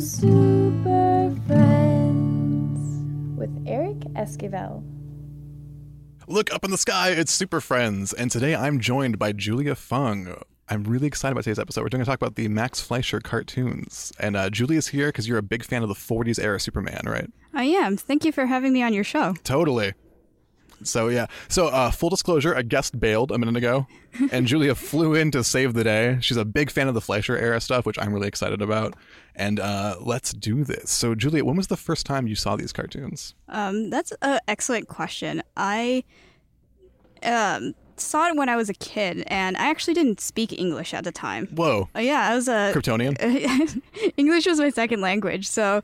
Super 0.00 1.36
Friends 1.46 2.78
with 3.36 3.50
Eric 3.66 3.98
Esquivel. 4.14 4.82
Look 6.26 6.50
up 6.54 6.64
in 6.64 6.70
the 6.70 6.78
sky, 6.78 7.10
it's 7.10 7.30
Super 7.30 7.60
Friends, 7.60 8.14
and 8.14 8.30
today 8.30 8.54
I'm 8.54 8.80
joined 8.80 9.18
by 9.18 9.32
Julia 9.32 9.74
Fung. 9.74 10.40
I'm 10.70 10.84
really 10.84 11.06
excited 11.06 11.32
about 11.32 11.44
today's 11.44 11.58
episode. 11.58 11.82
We're 11.82 11.90
going 11.90 12.00
to 12.02 12.06
talk 12.06 12.18
about 12.18 12.36
the 12.36 12.48
Max 12.48 12.80
Fleischer 12.80 13.20
cartoons. 13.20 14.10
And 14.18 14.36
uh, 14.36 14.48
Julia's 14.48 14.86
here 14.86 15.08
because 15.08 15.28
you're 15.28 15.36
a 15.36 15.42
big 15.42 15.64
fan 15.64 15.82
of 15.82 15.90
the 15.90 15.94
40s 15.94 16.42
era 16.42 16.58
Superman, 16.58 17.02
right? 17.04 17.30
I 17.52 17.64
am. 17.64 17.98
Thank 17.98 18.24
you 18.24 18.32
for 18.32 18.46
having 18.46 18.72
me 18.72 18.82
on 18.82 18.94
your 18.94 19.04
show. 19.04 19.34
Totally. 19.44 19.92
So 20.82 21.08
yeah. 21.08 21.26
So 21.48 21.68
uh, 21.68 21.90
full 21.90 22.10
disclosure, 22.10 22.52
a 22.52 22.62
guest 22.62 22.98
bailed 22.98 23.30
a 23.30 23.38
minute 23.38 23.56
ago, 23.56 23.86
and 24.32 24.46
Julia 24.46 24.74
flew 24.90 25.14
in 25.14 25.30
to 25.32 25.44
save 25.44 25.74
the 25.74 25.84
day. 25.84 26.18
She's 26.20 26.36
a 26.36 26.44
big 26.44 26.70
fan 26.70 26.88
of 26.88 26.94
the 26.94 27.00
Fleischer 27.00 27.36
era 27.36 27.60
stuff, 27.60 27.86
which 27.86 27.98
I'm 27.98 28.12
really 28.12 28.28
excited 28.28 28.62
about. 28.62 28.94
And 29.34 29.60
uh, 29.60 29.96
let's 30.00 30.32
do 30.32 30.64
this. 30.64 30.90
So 30.90 31.14
Julia, 31.14 31.44
when 31.44 31.56
was 31.56 31.68
the 31.68 31.76
first 31.76 32.06
time 32.06 32.26
you 32.26 32.34
saw 32.34 32.56
these 32.56 32.72
cartoons? 32.72 33.34
Um, 33.48 33.90
that's 33.90 34.12
an 34.22 34.40
excellent 34.48 34.88
question. 34.88 35.42
I 35.56 36.04
um, 37.22 37.74
saw 37.96 38.28
it 38.28 38.36
when 38.36 38.48
I 38.48 38.56
was 38.56 38.68
a 38.68 38.74
kid, 38.74 39.24
and 39.26 39.56
I 39.56 39.70
actually 39.70 39.94
didn't 39.94 40.20
speak 40.20 40.58
English 40.58 40.94
at 40.94 41.04
the 41.04 41.12
time. 41.12 41.46
Whoa. 41.48 41.88
Uh, 41.94 42.00
yeah, 42.00 42.30
I 42.30 42.34
was 42.34 42.48
a 42.48 42.72
Kryptonian. 42.74 43.82
English 44.16 44.46
was 44.46 44.58
my 44.58 44.70
second 44.70 45.00
language, 45.00 45.48
so 45.48 45.82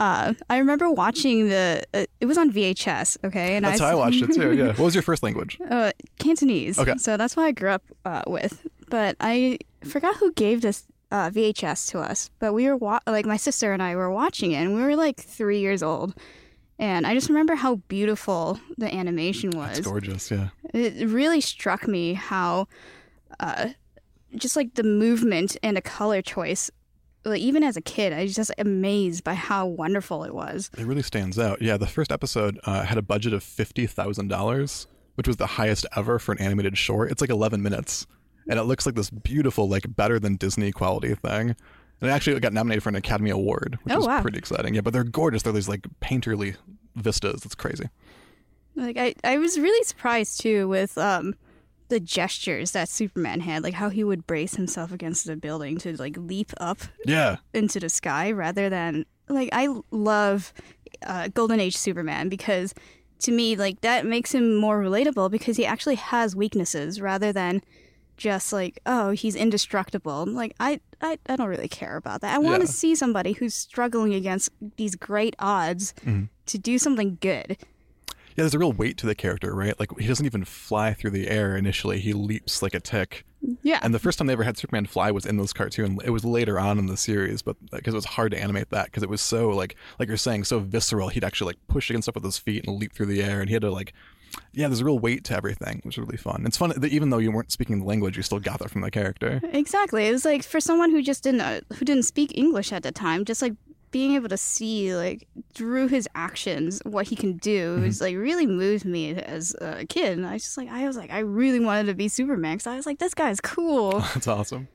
uh, 0.00 0.34
I 0.48 0.58
remember 0.58 0.90
watching 0.90 1.48
the. 1.48 1.82
Uh, 1.92 2.06
it 2.20 2.26
was 2.26 2.38
on 2.38 2.52
VHS, 2.52 3.18
okay, 3.24 3.56
and 3.56 3.64
That's 3.64 3.80
I, 3.80 3.86
how 3.86 3.92
I 3.92 3.94
watched 3.96 4.22
it 4.22 4.32
too. 4.32 4.52
Yeah. 4.54 4.66
What 4.78 4.80
was 4.80 4.94
your 4.94 5.02
first 5.02 5.22
language? 5.22 5.58
Uh, 5.68 5.92
Cantonese. 6.18 6.78
Okay. 6.78 6.96
So 6.98 7.16
that's 7.16 7.36
what 7.36 7.44
I 7.44 7.52
grew 7.52 7.70
up 7.70 7.82
uh, 8.04 8.22
with. 8.26 8.66
But 8.88 9.16
I 9.20 9.58
forgot 9.84 10.16
who 10.16 10.32
gave 10.32 10.62
this 10.62 10.84
uh, 11.10 11.30
VHS 11.30 11.90
to 11.90 11.98
us. 11.98 12.30
But 12.38 12.52
we 12.52 12.66
were 12.66 12.76
wa- 12.76 13.00
like 13.06 13.26
my 13.26 13.36
sister 13.36 13.72
and 13.72 13.82
I 13.82 13.96
were 13.96 14.10
watching 14.10 14.52
it, 14.52 14.58
and 14.58 14.74
we 14.74 14.82
were 14.82 14.96
like 14.96 15.16
three 15.20 15.60
years 15.60 15.82
old. 15.82 16.14
And 16.78 17.06
I 17.06 17.14
just 17.14 17.28
remember 17.28 17.56
how 17.56 17.76
beautiful 17.88 18.60
the 18.76 18.92
animation 18.94 19.50
was. 19.50 19.78
It's 19.78 19.86
gorgeous. 19.86 20.30
Yeah. 20.30 20.50
It 20.72 21.08
really 21.08 21.40
struck 21.40 21.88
me 21.88 22.12
how, 22.12 22.68
uh, 23.40 23.70
just 24.36 24.54
like 24.54 24.74
the 24.74 24.84
movement 24.84 25.56
and 25.62 25.76
the 25.76 25.82
color 25.82 26.22
choice. 26.22 26.70
Like 27.28 27.40
even 27.40 27.62
as 27.62 27.76
a 27.76 27.80
kid, 27.80 28.12
I 28.12 28.22
was 28.24 28.34
just 28.34 28.50
amazed 28.58 29.24
by 29.24 29.34
how 29.34 29.66
wonderful 29.66 30.24
it 30.24 30.34
was. 30.34 30.70
It 30.76 30.86
really 30.86 31.02
stands 31.02 31.38
out. 31.38 31.60
Yeah, 31.62 31.76
the 31.76 31.86
first 31.86 32.10
episode 32.12 32.58
uh, 32.64 32.82
had 32.84 32.98
a 32.98 33.02
budget 33.02 33.32
of 33.32 33.42
fifty 33.42 33.86
thousand 33.86 34.28
dollars, 34.28 34.86
which 35.14 35.26
was 35.28 35.36
the 35.36 35.46
highest 35.46 35.86
ever 35.96 36.18
for 36.18 36.32
an 36.32 36.38
animated 36.40 36.76
short. 36.78 37.10
It's 37.10 37.20
like 37.20 37.30
eleven 37.30 37.62
minutes, 37.62 38.06
and 38.48 38.58
it 38.58 38.64
looks 38.64 38.86
like 38.86 38.94
this 38.94 39.10
beautiful, 39.10 39.68
like 39.68 39.94
better 39.96 40.18
than 40.18 40.36
Disney 40.36 40.72
quality 40.72 41.14
thing. 41.14 41.54
And 42.00 42.08
it 42.08 42.12
actually 42.12 42.38
got 42.38 42.52
nominated 42.52 42.82
for 42.84 42.90
an 42.90 42.94
Academy 42.94 43.30
Award, 43.30 43.76
which 43.82 43.92
Oh, 43.94 43.98
is 43.98 44.06
wow. 44.06 44.22
pretty 44.22 44.38
exciting. 44.38 44.74
Yeah, 44.74 44.82
but 44.82 44.92
they're 44.92 45.02
gorgeous. 45.02 45.42
They're 45.42 45.52
these 45.52 45.68
like 45.68 45.84
painterly 46.00 46.54
vistas. 46.94 47.44
It's 47.44 47.56
crazy. 47.56 47.88
Like 48.76 48.96
I, 48.96 49.14
I 49.24 49.38
was 49.38 49.58
really 49.58 49.82
surprised 49.84 50.40
too 50.40 50.68
with 50.68 50.96
um 50.96 51.34
the 51.88 52.00
gestures 52.00 52.72
that 52.72 52.88
Superman 52.88 53.40
had, 53.40 53.62
like 53.62 53.74
how 53.74 53.88
he 53.88 54.04
would 54.04 54.26
brace 54.26 54.54
himself 54.56 54.92
against 54.92 55.26
the 55.26 55.36
building 55.36 55.78
to 55.78 55.96
like 55.96 56.16
leap 56.18 56.52
up 56.58 56.78
Yeah, 57.06 57.36
into 57.54 57.80
the 57.80 57.88
sky 57.88 58.30
rather 58.30 58.68
than 58.68 59.06
like 59.28 59.48
I 59.52 59.68
love 59.90 60.52
uh, 61.06 61.28
Golden 61.28 61.60
Age 61.60 61.76
Superman 61.76 62.28
because 62.28 62.74
to 63.20 63.32
me 63.32 63.56
like 63.56 63.80
that 63.82 64.06
makes 64.06 64.32
him 64.32 64.54
more 64.56 64.80
relatable 64.82 65.30
because 65.30 65.56
he 65.56 65.66
actually 65.66 65.96
has 65.96 66.36
weaknesses 66.36 67.00
rather 67.00 67.32
than 67.32 67.62
just 68.16 68.52
like 68.52 68.80
oh 68.86 69.10
he's 69.10 69.36
indestructible 69.36 70.24
like 70.26 70.54
I 70.58 70.80
I, 71.00 71.18
I 71.28 71.36
don't 71.36 71.48
really 71.48 71.68
care 71.68 71.96
about 71.96 72.20
that 72.22 72.34
I 72.34 72.38
want 72.38 72.60
Yeah. 72.60 72.66
to 72.66 72.72
see 72.72 72.94
somebody 72.94 73.32
who's 73.32 73.54
struggling 73.54 74.12
against 74.14 74.50
these 74.76 74.94
great 74.96 75.36
odds 75.38 75.94
Mm-hmm. 76.04 76.24
to 76.46 76.58
do 76.58 76.78
something 76.78 77.18
good 77.20 77.56
yeah. 78.38 78.44
There's 78.44 78.54
a 78.54 78.58
real 78.58 78.72
weight 78.72 78.96
to 78.98 79.06
the 79.06 79.14
character, 79.14 79.54
right? 79.54 79.78
Like 79.78 79.90
he 79.98 80.06
doesn't 80.06 80.24
even 80.24 80.44
fly 80.44 80.94
through 80.94 81.10
the 81.10 81.28
air 81.28 81.56
initially. 81.56 81.98
He 81.98 82.12
leaps 82.12 82.62
like 82.62 82.72
a 82.74 82.80
tick. 82.80 83.24
yeah 83.62 83.80
And 83.82 83.92
the 83.92 83.98
first 83.98 84.18
time 84.18 84.28
they 84.28 84.32
ever 84.32 84.44
had 84.44 84.56
Superman 84.56 84.86
fly 84.86 85.10
was 85.10 85.26
in 85.26 85.36
those 85.36 85.52
cartoon. 85.52 85.98
It 86.04 86.10
was 86.10 86.24
later 86.24 86.58
on 86.58 86.78
in 86.78 86.86
the 86.86 86.96
series, 86.96 87.42
but 87.42 87.56
because 87.72 87.94
it 87.94 87.96
was 87.96 88.04
hard 88.04 88.30
to 88.32 88.40
animate 88.40 88.70
that 88.70 88.86
because 88.86 89.02
it 89.02 89.08
was 89.08 89.20
so 89.20 89.48
like 89.48 89.76
like 89.98 90.08
you're 90.08 90.16
saying 90.16 90.44
so 90.44 90.60
visceral. 90.60 91.08
He'd 91.08 91.24
actually 91.24 91.48
like 91.48 91.66
push 91.66 91.90
against 91.90 92.06
stuff 92.06 92.14
with 92.14 92.24
his 92.24 92.38
feet 92.38 92.64
and 92.66 92.78
leap 92.78 92.92
through 92.92 93.06
the 93.06 93.22
air, 93.22 93.40
and 93.40 93.48
he 93.48 93.54
had 93.54 93.62
to 93.62 93.70
like 93.70 93.92
yeah. 94.52 94.68
There's 94.68 94.80
a 94.80 94.84
real 94.84 94.98
weight 94.98 95.24
to 95.24 95.34
everything, 95.34 95.80
which 95.82 95.98
was 95.98 96.06
really 96.06 96.18
fun. 96.18 96.44
It's 96.46 96.56
fun 96.56 96.72
that 96.76 96.92
even 96.92 97.10
though 97.10 97.18
you 97.18 97.32
weren't 97.32 97.50
speaking 97.50 97.80
the 97.80 97.86
language, 97.86 98.16
you 98.16 98.22
still 98.22 98.40
got 98.40 98.60
that 98.60 98.70
from 98.70 98.82
the 98.82 98.90
character. 98.90 99.40
Exactly. 99.52 100.06
It 100.06 100.12
was 100.12 100.24
like 100.24 100.44
for 100.44 100.60
someone 100.60 100.90
who 100.90 101.02
just 101.02 101.24
didn't 101.24 101.40
uh, 101.40 101.60
who 101.74 101.84
didn't 101.84 102.04
speak 102.04 102.36
English 102.36 102.72
at 102.72 102.82
the 102.82 102.92
time, 102.92 103.24
just 103.24 103.42
like 103.42 103.54
being 103.90 104.14
able 104.14 104.28
to 104.28 104.36
see 104.36 104.94
like 104.94 105.26
through 105.54 105.88
his 105.88 106.08
actions 106.14 106.80
what 106.84 107.06
he 107.08 107.16
can 107.16 107.36
do 107.38 107.76
Mm-hmm. 107.76 107.84
was 107.86 108.00
like 108.00 108.16
really 108.16 108.46
moved 108.46 108.84
me 108.84 109.14
as 109.14 109.54
a 109.60 109.86
kid. 109.86 110.18
And 110.18 110.26
I 110.26 110.34
was 110.34 110.42
just 110.42 110.56
like 110.56 110.68
I 110.68 110.86
was 110.86 110.96
like 110.96 111.10
I 111.10 111.20
really 111.20 111.60
wanted 111.60 111.86
to 111.86 111.94
be 111.94 112.08
Superman 112.08 112.56
because 112.56 112.66
I 112.66 112.76
was 112.76 112.86
like 112.86 112.98
this 112.98 113.14
guy's 113.14 113.40
cool. 113.40 114.00
That's 114.14 114.28
awesome. 114.28 114.68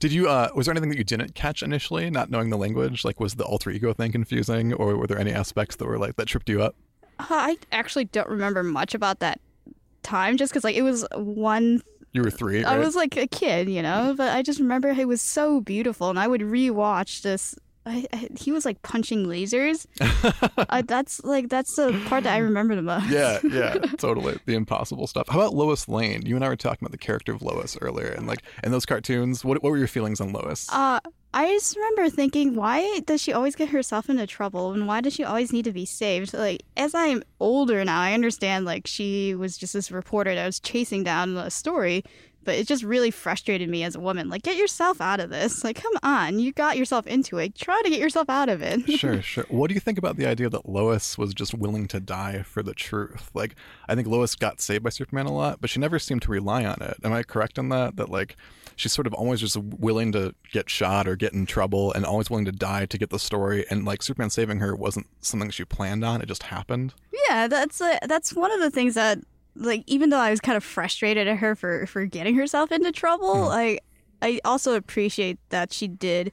Did 0.00 0.12
you? 0.12 0.28
uh 0.28 0.48
Was 0.54 0.66
there 0.66 0.72
anything 0.72 0.90
that 0.90 0.98
you 0.98 1.04
didn't 1.04 1.34
catch 1.34 1.62
initially, 1.62 2.08
not 2.10 2.30
knowing 2.30 2.50
the 2.50 2.56
language? 2.56 3.04
Like, 3.04 3.20
was 3.20 3.34
the 3.34 3.44
alter 3.44 3.70
ego 3.70 3.92
thing 3.92 4.10
confusing, 4.12 4.72
or 4.72 4.96
were 4.96 5.06
there 5.06 5.18
any 5.18 5.32
aspects 5.32 5.76
that 5.76 5.84
were 5.86 5.98
like 5.98 6.16
that 6.16 6.26
tripped 6.28 6.48
you 6.48 6.62
up? 6.62 6.74
Uh, 7.18 7.26
I 7.30 7.56
actually 7.72 8.06
don't 8.06 8.28
remember 8.28 8.62
much 8.62 8.94
about 8.94 9.18
that 9.20 9.38
time 10.02 10.36
just 10.38 10.50
because 10.52 10.64
like 10.64 10.76
it 10.76 10.82
was 10.82 11.04
one 11.14 11.82
You 12.12 12.22
were 12.22 12.30
three. 12.30 12.64
I 12.64 12.78
was 12.78 12.96
like 12.96 13.16
a 13.18 13.26
kid, 13.26 13.68
you 13.68 13.82
know, 13.82 14.14
but 14.16 14.34
I 14.34 14.42
just 14.42 14.60
remember 14.60 14.88
it 14.88 15.06
was 15.08 15.20
so 15.20 15.60
beautiful, 15.60 16.08
and 16.10 16.18
I 16.18 16.26
would 16.26 16.40
rewatch 16.40 17.20
this. 17.22 17.54
I, 17.84 18.06
I, 18.12 18.28
he 18.38 18.52
was 18.52 18.64
like 18.64 18.80
punching 18.82 19.26
lasers. 19.26 19.86
uh, 20.68 20.82
that's 20.82 21.22
like 21.24 21.48
that's 21.48 21.74
the 21.76 22.00
part 22.06 22.24
that 22.24 22.34
I 22.34 22.38
remember 22.38 22.76
the 22.76 22.82
most. 22.82 23.08
Yeah, 23.08 23.40
yeah, 23.42 23.74
totally. 23.98 24.38
The 24.46 24.54
impossible 24.54 25.06
stuff. 25.06 25.28
How 25.28 25.40
about 25.40 25.54
Lois 25.54 25.88
Lane? 25.88 26.24
You 26.24 26.36
and 26.36 26.44
I 26.44 26.48
were 26.48 26.56
talking 26.56 26.78
about 26.82 26.92
the 26.92 26.98
character 26.98 27.32
of 27.32 27.42
Lois 27.42 27.76
earlier, 27.80 28.08
and 28.08 28.26
like 28.26 28.42
in 28.62 28.70
those 28.70 28.86
cartoons, 28.86 29.44
what 29.44 29.62
what 29.62 29.70
were 29.70 29.78
your 29.78 29.88
feelings 29.88 30.20
on 30.20 30.32
Lois? 30.32 30.68
Uh, 30.70 31.00
I 31.34 31.46
just 31.48 31.76
remember 31.76 32.10
thinking, 32.10 32.54
why 32.54 33.00
does 33.00 33.22
she 33.22 33.32
always 33.32 33.56
get 33.56 33.70
herself 33.70 34.10
into 34.10 34.26
trouble, 34.26 34.72
and 34.72 34.86
why 34.86 35.00
does 35.00 35.14
she 35.14 35.24
always 35.24 35.52
need 35.52 35.64
to 35.64 35.72
be 35.72 35.86
saved? 35.86 36.34
Like, 36.34 36.62
as 36.76 36.94
I'm 36.94 37.22
older 37.40 37.84
now, 37.84 38.00
I 38.00 38.12
understand 38.12 38.64
like 38.64 38.86
she 38.86 39.34
was 39.34 39.56
just 39.56 39.72
this 39.72 39.90
reporter 39.90 40.34
that 40.34 40.46
was 40.46 40.60
chasing 40.60 41.02
down 41.02 41.36
a 41.36 41.50
story, 41.50 42.04
but 42.44 42.54
it 42.54 42.66
just 42.66 42.82
really 42.82 43.10
frustrated 43.10 43.68
me 43.68 43.84
as 43.84 43.94
a 43.94 44.00
woman. 44.00 44.28
Like, 44.28 44.42
get 44.42 44.56
yourself 44.56 45.00
out 45.00 45.20
of 45.20 45.30
this. 45.30 45.64
Like, 45.64 45.80
come 45.80 45.92
on, 46.02 46.38
you 46.38 46.52
got 46.52 46.76
yourself 46.76 47.06
into 47.06 47.38
it. 47.38 47.54
Try 47.54 47.80
to 47.82 47.90
get 47.90 48.00
yourself 48.00 48.28
out 48.28 48.48
of 48.48 48.62
it. 48.62 48.90
sure, 48.98 49.22
sure. 49.22 49.44
What 49.48 49.68
do 49.68 49.74
you 49.74 49.80
think 49.80 49.98
about 49.98 50.16
the 50.16 50.26
idea 50.26 50.48
that 50.50 50.68
Lois 50.68 51.16
was 51.16 51.34
just 51.34 51.54
willing 51.54 51.86
to 51.88 52.00
die 52.00 52.42
for 52.42 52.62
the 52.62 52.74
truth? 52.74 53.30
Like, 53.34 53.54
I 53.88 53.94
think 53.94 54.08
Lois 54.08 54.34
got 54.34 54.60
saved 54.60 54.84
by 54.84 54.90
Superman 54.90 55.26
a 55.26 55.32
lot, 55.32 55.60
but 55.60 55.70
she 55.70 55.80
never 55.80 55.98
seemed 55.98 56.22
to 56.22 56.30
rely 56.30 56.64
on 56.64 56.80
it. 56.80 56.96
Am 57.04 57.12
I 57.12 57.22
correct 57.22 57.58
in 57.58 57.68
that? 57.70 57.96
That 57.96 58.08
like 58.08 58.36
she's 58.76 58.92
sort 58.92 59.06
of 59.06 59.14
always 59.14 59.40
just 59.40 59.56
willing 59.56 60.12
to 60.12 60.34
get 60.50 60.70
shot 60.70 61.06
or 61.06 61.16
get 61.16 61.32
in 61.32 61.46
trouble, 61.46 61.92
and 61.92 62.04
always 62.04 62.30
willing 62.30 62.44
to 62.46 62.52
die 62.52 62.86
to 62.86 62.98
get 62.98 63.10
the 63.10 63.18
story. 63.18 63.64
And 63.70 63.84
like 63.84 64.02
Superman 64.02 64.30
saving 64.30 64.60
her 64.60 64.74
wasn't 64.74 65.06
something 65.20 65.50
she 65.50 65.64
planned 65.64 66.04
on; 66.04 66.22
it 66.22 66.26
just 66.26 66.44
happened. 66.44 66.94
Yeah, 67.28 67.48
that's 67.48 67.80
uh, 67.80 67.98
that's 68.06 68.34
one 68.34 68.50
of 68.50 68.60
the 68.60 68.70
things 68.70 68.94
that 68.94 69.18
like 69.54 69.84
even 69.86 70.10
though 70.10 70.18
I 70.18 70.30
was 70.30 70.40
kind 70.40 70.56
of 70.56 70.64
frustrated 70.64 71.28
at 71.28 71.38
her 71.38 71.54
for 71.54 71.86
for 71.86 72.04
getting 72.06 72.34
herself 72.34 72.72
into 72.72 72.92
trouble, 72.92 73.46
hmm. 73.46 73.50
I 73.50 73.78
I 74.20 74.40
also 74.44 74.74
appreciate 74.74 75.38
that 75.50 75.72
she 75.72 75.88
did 75.88 76.32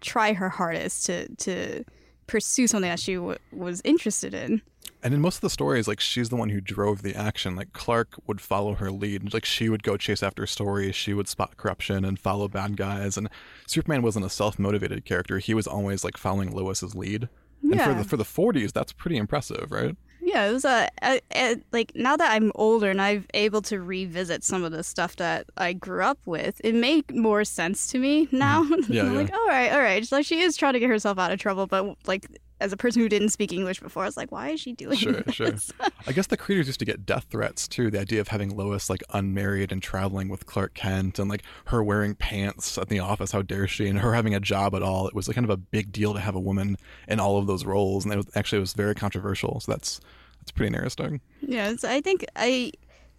try 0.00 0.32
her 0.32 0.48
hardest 0.48 1.06
to 1.06 1.28
to 1.36 1.84
pursue 2.26 2.66
something 2.66 2.90
that 2.90 3.00
she 3.00 3.14
w- 3.14 3.38
was 3.52 3.80
interested 3.84 4.34
in. 4.34 4.62
And 5.02 5.14
in 5.14 5.20
most 5.20 5.36
of 5.36 5.40
the 5.40 5.50
stories, 5.50 5.88
like 5.88 5.98
she's 5.98 6.28
the 6.28 6.36
one 6.36 6.50
who 6.50 6.60
drove 6.60 7.02
the 7.02 7.14
action. 7.14 7.56
Like 7.56 7.72
Clark 7.72 8.16
would 8.26 8.40
follow 8.40 8.74
her 8.74 8.90
lead. 8.90 9.32
Like 9.32 9.44
she 9.44 9.68
would 9.68 9.82
go 9.82 9.96
chase 9.96 10.22
after 10.22 10.46
stories. 10.46 10.94
She 10.94 11.14
would 11.14 11.26
spot 11.26 11.56
corruption 11.56 12.04
and 12.04 12.18
follow 12.18 12.48
bad 12.48 12.76
guys. 12.76 13.16
And 13.16 13.28
Superman 13.66 14.02
wasn't 14.02 14.26
a 14.26 14.30
self-motivated 14.30 15.04
character. 15.04 15.38
He 15.38 15.54
was 15.54 15.66
always 15.66 16.04
like 16.04 16.16
following 16.16 16.52
Lois's 16.52 16.94
lead. 16.94 17.28
And 17.62 17.80
for 17.80 17.94
the 17.94 18.04
for 18.04 18.16
the 18.16 18.24
40s, 18.24 18.72
that's 18.72 18.92
pretty 18.92 19.16
impressive, 19.16 19.70
right? 19.70 19.96
Yeah, 20.32 20.48
it 20.48 20.52
was 20.52 20.64
a, 20.64 20.88
a, 21.02 21.20
a 21.34 21.56
like 21.72 21.92
now 21.96 22.16
that 22.16 22.30
I'm 22.30 22.52
older 22.54 22.90
and 22.90 23.02
I'm 23.02 23.26
able 23.34 23.62
to 23.62 23.80
revisit 23.80 24.44
some 24.44 24.62
of 24.62 24.70
the 24.70 24.84
stuff 24.84 25.16
that 25.16 25.46
I 25.56 25.72
grew 25.72 26.02
up 26.02 26.18
with, 26.24 26.60
it 26.62 26.74
made 26.74 27.12
more 27.14 27.44
sense 27.44 27.88
to 27.88 27.98
me 27.98 28.26
mm-hmm. 28.26 28.38
now. 28.38 28.60
Yeah, 28.88 29.02
I'm 29.02 29.12
yeah. 29.12 29.18
like, 29.18 29.32
all 29.32 29.46
right, 29.46 29.72
all 29.72 29.80
right. 29.80 30.10
Like 30.10 30.26
she 30.26 30.40
is 30.40 30.56
trying 30.56 30.72
to 30.74 30.80
get 30.80 30.88
herself 30.88 31.18
out 31.18 31.32
of 31.32 31.38
trouble, 31.38 31.66
but 31.66 31.96
like 32.06 32.26
as 32.60 32.72
a 32.72 32.76
person 32.76 33.00
who 33.00 33.08
didn't 33.08 33.30
speak 33.30 33.52
English 33.52 33.80
before, 33.80 34.02
I 34.02 34.06
was 34.06 34.16
like, 34.16 34.30
why 34.30 34.50
is 34.50 34.60
she 34.60 34.72
doing 34.72 34.96
Sure, 34.96 35.12
this? 35.12 35.34
sure. 35.34 35.52
I 36.06 36.12
guess 36.12 36.26
the 36.26 36.36
creators 36.36 36.66
used 36.66 36.78
to 36.80 36.84
get 36.84 37.06
death 37.06 37.26
threats 37.30 37.66
too. 37.66 37.90
The 37.90 38.00
idea 38.00 38.20
of 38.20 38.28
having 38.28 38.56
Lois 38.56 38.90
like 38.90 39.02
unmarried 39.10 39.72
and 39.72 39.82
traveling 39.82 40.28
with 40.28 40.46
Clark 40.46 40.74
Kent 40.74 41.18
and 41.18 41.30
like 41.30 41.42
her 41.66 41.82
wearing 41.82 42.14
pants 42.14 42.76
at 42.78 42.88
the 42.88 42.98
office, 42.98 43.32
how 43.32 43.42
dare 43.42 43.66
she, 43.66 43.88
and 43.88 43.98
her 43.98 44.14
having 44.14 44.34
a 44.34 44.40
job 44.40 44.74
at 44.74 44.82
all. 44.82 45.08
It 45.08 45.14
was 45.14 45.26
like 45.26 45.34
kind 45.34 45.44
of 45.44 45.50
a 45.50 45.56
big 45.56 45.90
deal 45.90 46.12
to 46.14 46.20
have 46.20 46.34
a 46.34 46.40
woman 46.40 46.76
in 47.08 47.18
all 47.18 47.38
of 47.38 47.46
those 47.46 47.64
roles, 47.64 48.04
and 48.04 48.12
it 48.12 48.16
was, 48.16 48.26
actually 48.34 48.58
it 48.58 48.60
was 48.60 48.74
very 48.74 48.94
controversial. 48.94 49.60
So 49.60 49.72
that's 49.72 50.00
that's 50.40 50.50
pretty 50.50 50.74
interesting. 50.74 51.20
Yeah, 51.40 51.70
it's, 51.70 51.84
I 51.84 52.00
think 52.00 52.24
I 52.36 52.72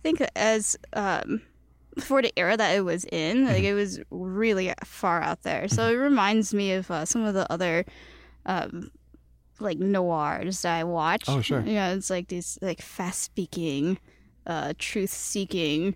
think 0.03 0.21
as 0.35 0.75
um, 0.93 1.41
for 1.99 2.21
the 2.21 2.33
era 2.37 2.57
that 2.57 2.75
it 2.75 2.81
was 2.81 3.05
in, 3.05 3.45
like 3.45 3.57
Mm-hmm. 3.57 3.65
it 3.65 3.73
was 3.73 3.99
really 4.09 4.73
far 4.83 5.21
out 5.21 5.43
there. 5.43 5.67
So 5.67 5.87
it 5.89 5.95
reminds 5.95 6.53
me 6.53 6.73
of 6.73 6.89
uh, 6.91 7.05
some 7.05 7.23
of 7.23 7.33
the 7.33 7.51
other, 7.51 7.85
um, 8.45 8.91
like 9.59 9.77
noirs 9.77 10.61
that 10.63 10.79
I 10.79 10.83
watch. 10.83 11.25
Oh, 11.27 11.41
sure. 11.41 11.61
Yeah, 11.61 11.93
it's 11.93 12.09
like 12.09 12.27
these 12.29 12.57
like 12.61 12.81
fast 12.81 13.21
speaking, 13.21 13.99
uh, 14.47 14.73
truth 14.79 15.11
seeking 15.11 15.95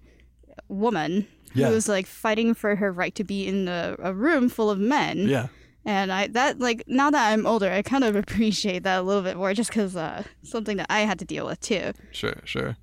woman 0.68 1.28
Yeah. 1.54 1.70
who's 1.70 1.88
like 1.90 2.06
fighting 2.06 2.54
for 2.54 2.76
her 2.76 2.92
right 2.92 3.16
to 3.16 3.24
be 3.24 3.48
in 3.48 3.68
a, 3.68 3.96
a 4.00 4.14
room 4.14 4.50
full 4.50 4.70
of 4.70 4.78
men. 4.80 5.28
Yeah. 5.28 5.48
And 5.86 6.12
I 6.12 6.28
that 6.28 6.60
like 6.60 6.84
now 6.88 7.12
that 7.12 7.32
I'm 7.32 7.46
older, 7.46 7.70
I 7.72 7.82
kind 7.82 8.04
of 8.04 8.16
appreciate 8.24 8.84
that 8.84 9.00
a 9.00 9.04
little 9.04 9.22
bit 9.22 9.38
more, 9.38 9.54
just 9.54 9.70
because 9.70 9.96
uh, 9.96 10.24
something 10.44 10.78
that 10.78 10.88
I 10.90 11.02
had 11.02 11.20
to 11.20 11.26
deal 11.26 11.46
with 11.46 11.60
too. 11.60 11.94
Sure, 12.12 12.36
sure. 12.44 12.78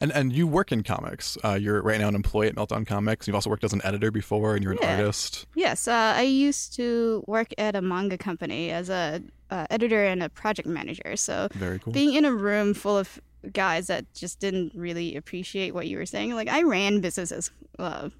And 0.00 0.12
and 0.12 0.32
you 0.32 0.46
work 0.46 0.70
in 0.72 0.82
comics. 0.82 1.38
Uh, 1.44 1.54
you're 1.54 1.82
right 1.82 1.98
now 2.00 2.08
an 2.08 2.14
employee 2.14 2.48
at 2.48 2.54
Meltdown 2.56 2.86
Comics. 2.86 3.26
You've 3.26 3.34
also 3.34 3.50
worked 3.50 3.64
as 3.64 3.72
an 3.72 3.80
editor 3.84 4.10
before, 4.10 4.54
and 4.54 4.62
you're 4.62 4.72
an 4.72 4.78
Yeah. 4.82 4.96
artist. 4.96 5.46
Yes, 5.54 5.88
uh, 5.88 6.14
I 6.16 6.22
used 6.22 6.74
to 6.76 7.24
work 7.26 7.48
at 7.58 7.74
a 7.74 7.82
manga 7.82 8.18
company 8.18 8.70
as 8.70 8.90
a 8.90 9.22
uh, 9.50 9.66
editor 9.70 10.04
and 10.04 10.22
a 10.22 10.28
project 10.28 10.68
manager. 10.68 11.16
So 11.16 11.48
Very 11.52 11.78
cool. 11.78 11.92
being 11.92 12.14
in 12.14 12.24
a 12.24 12.32
room 12.32 12.74
full 12.74 12.98
of 12.98 13.20
guys 13.52 13.86
that 13.86 14.12
just 14.14 14.40
didn't 14.40 14.72
really 14.74 15.16
appreciate 15.16 15.72
what 15.74 15.86
you 15.88 15.96
were 15.96 16.06
saying, 16.06 16.34
like 16.34 16.48
I 16.48 16.62
ran 16.64 17.00
businesses 17.00 17.50
uh, 17.78 18.10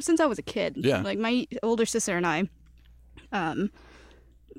since 0.00 0.20
I 0.20 0.26
was 0.26 0.38
a 0.38 0.42
kid. 0.42 0.74
Yeah. 0.78 1.00
Like 1.02 1.18
my 1.18 1.46
older 1.62 1.86
sister 1.86 2.16
and 2.16 2.26
I, 2.26 2.48
um, 3.34 3.70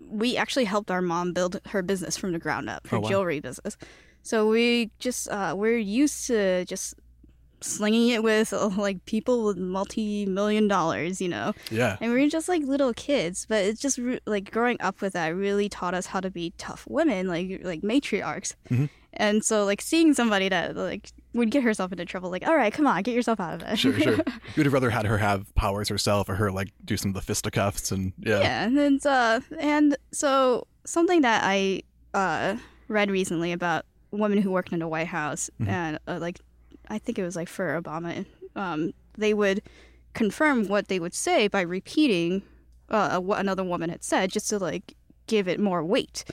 we 0.07 0.38
actually 0.38 0.66
helped 0.66 0.92
our 0.92 1.01
mom 1.01 1.33
build 1.33 1.60
her 1.68 1.81
business 1.81 2.16
from 2.18 2.31
the 2.33 2.39
ground 2.39 2.69
up, 2.69 2.86
her 2.88 2.98
Oh, 2.98 3.00
wow. 3.00 3.10
jewelry 3.10 3.39
business. 3.39 3.77
So 4.22 4.48
we 4.48 4.92
just 5.00 5.27
uh, 5.30 5.54
we're 5.57 5.77
used 5.77 6.27
to 6.27 6.66
just 6.66 6.95
slinging 7.62 8.10
it 8.10 8.22
with 8.22 8.51
like 8.77 9.04
people 9.06 9.45
with 9.45 9.57
multi-million 9.57 10.68
dollars, 10.68 11.22
you 11.22 11.30
know. 11.30 11.54
yeah. 11.72 11.98
And 12.01 12.12
we 12.13 12.22
were 12.22 12.30
just 12.30 12.50
like 12.50 12.62
little 12.63 12.94
kids, 12.94 13.45
but 13.48 13.63
it's 13.63 13.81
just 13.81 13.98
like 14.25 14.51
growing 14.51 14.78
up 14.81 15.01
with 15.01 15.13
that 15.13 15.30
really 15.36 15.69
taught 15.69 15.94
us 15.94 16.07
how 16.07 16.19
to 16.19 16.30
be 16.30 16.54
tough 16.57 16.86
women, 16.88 17.28
like 17.28 17.62
like 17.63 17.81
matriarchs. 17.81 18.56
Mhm. 18.69 18.89
And 19.13 19.44
so 19.45 19.63
like 19.63 19.81
seeing 19.81 20.13
somebody 20.13 20.50
that 20.50 20.75
like 20.75 21.10
would 21.35 21.51
get 21.51 21.61
herself 21.63 21.91
into 21.91 22.05
trouble, 22.05 22.29
like 22.31 22.47
all 22.47 22.55
right, 22.55 22.73
come 22.73 22.87
on, 22.87 23.03
get 23.03 23.13
yourself 23.13 23.39
out 23.39 23.53
of 23.53 23.61
it. 23.67 23.77
Sure, 23.77 23.93
sure. 23.99 24.17
You'd 24.55 24.65
have 24.65 24.73
rather 24.73 24.89
had 24.89 25.05
her 25.05 25.17
have 25.17 25.53
powers 25.55 25.89
herself, 25.89 26.27
or 26.29 26.35
her 26.35 26.51
like 26.51 26.71
do 26.83 26.97
some 26.97 27.09
of 27.09 27.15
the 27.15 27.21
fisticuffs, 27.21 27.91
and 27.91 28.13
yeah. 28.19 28.39
yeah, 28.39 28.63
and 28.65 28.77
then, 28.77 28.99
uh, 29.05 29.39
and 29.59 29.95
so 30.11 30.65
something 30.85 31.21
that 31.21 31.41
I 31.45 31.83
uh 32.13 32.55
read 32.87 33.09
recently 33.11 33.51
about 33.51 33.85
women 34.11 34.37
who 34.41 34.49
worked 34.51 34.71
in 34.71 34.79
the 34.79 34.87
White 34.87 35.07
House 35.07 35.49
Mhm. 35.61 35.67
and 35.67 35.99
uh, 36.07 36.17
like 36.21 36.39
I 36.89 36.97
think 36.99 37.17
it 37.19 37.23
was 37.23 37.35
like 37.35 37.49
for 37.49 37.79
Obama, 37.81 38.25
um, 38.55 38.93
they 39.17 39.33
would 39.33 39.61
confirm 40.13 40.67
what 40.67 40.87
they 40.87 40.99
would 40.99 41.13
say 41.13 41.47
by 41.47 41.61
repeating 41.61 42.43
uh, 42.89 43.19
what 43.19 43.39
another 43.39 43.63
woman 43.63 43.89
had 43.89 44.03
said, 44.03 44.29
just 44.31 44.47
to 44.49 44.59
like 44.59 44.95
give 45.27 45.47
it 45.47 45.59
more 45.59 45.83
weight. 45.83 46.23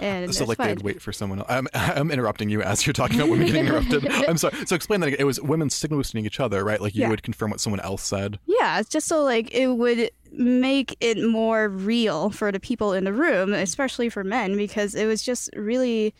And 0.00 0.34
So 0.34 0.44
like 0.44 0.58
why- 0.58 0.68
they'd 0.68 0.82
wait 0.82 1.00
for 1.00 1.12
someone 1.12 1.38
else. 1.38 1.48
I'm, 1.50 1.68
I'm 1.74 2.10
interrupting 2.10 2.48
you 2.48 2.62
as 2.62 2.84
you're 2.86 2.92
talking 2.92 3.16
about 3.16 3.28
women 3.30 3.46
getting 3.46 3.66
interrupted. 3.66 4.06
I'm 4.28 4.36
sorry. 4.38 4.66
So 4.66 4.74
explain 4.74 5.00
that 5.00 5.06
again. 5.06 5.20
It 5.20 5.24
was 5.24 5.40
women 5.40 5.70
signal 5.70 6.00
boosting 6.00 6.26
each 6.26 6.40
other, 6.40 6.64
right? 6.64 6.80
Like 6.80 6.94
you 6.94 7.02
Yeah. 7.02 7.10
would 7.10 7.22
confirm 7.22 7.50
what 7.50 7.60
someone 7.60 7.80
else 7.80 8.02
said. 8.02 8.38
Yeah, 8.46 8.80
it's 8.80 8.88
just 8.88 9.06
so 9.06 9.22
like 9.22 9.54
it 9.54 9.68
would 9.68 10.10
make 10.32 10.96
it 11.00 11.22
more 11.22 11.68
real 11.68 12.30
for 12.30 12.50
the 12.50 12.58
people 12.58 12.92
in 12.92 13.04
the 13.04 13.12
room, 13.12 13.52
especially 13.52 14.08
for 14.08 14.24
men, 14.24 14.56
because 14.56 14.94
it 14.96 15.06
was 15.06 15.22
just 15.22 15.48
really. 15.54 16.14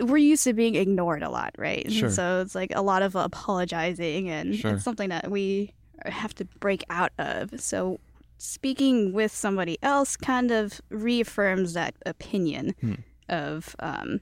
We're 0.00 0.16
used 0.16 0.42
to 0.44 0.54
being 0.54 0.74
ignored 0.74 1.22
a 1.22 1.30
lot, 1.30 1.54
right? 1.56 1.90
Sure. 1.92 2.10
So 2.10 2.40
it's 2.40 2.54
like 2.56 2.72
a 2.74 2.82
lot 2.82 3.02
of 3.02 3.14
apologizing, 3.14 4.28
and 4.28 4.56
Sure. 4.56 4.72
it's 4.74 4.82
something 4.84 5.10
that 5.10 5.30
we 5.30 5.72
have 6.04 6.34
to 6.36 6.44
break 6.58 6.82
out 6.90 7.12
of. 7.18 7.60
So 7.60 8.00
speaking 8.38 9.12
with 9.12 9.32
somebody 9.32 9.76
else 9.82 10.16
kind 10.16 10.50
of 10.50 10.80
reaffirms 10.90 11.72
that 11.74 11.94
opinion 12.06 12.74
Hmm. 12.80 12.94
of 13.28 13.76
um, 13.80 14.20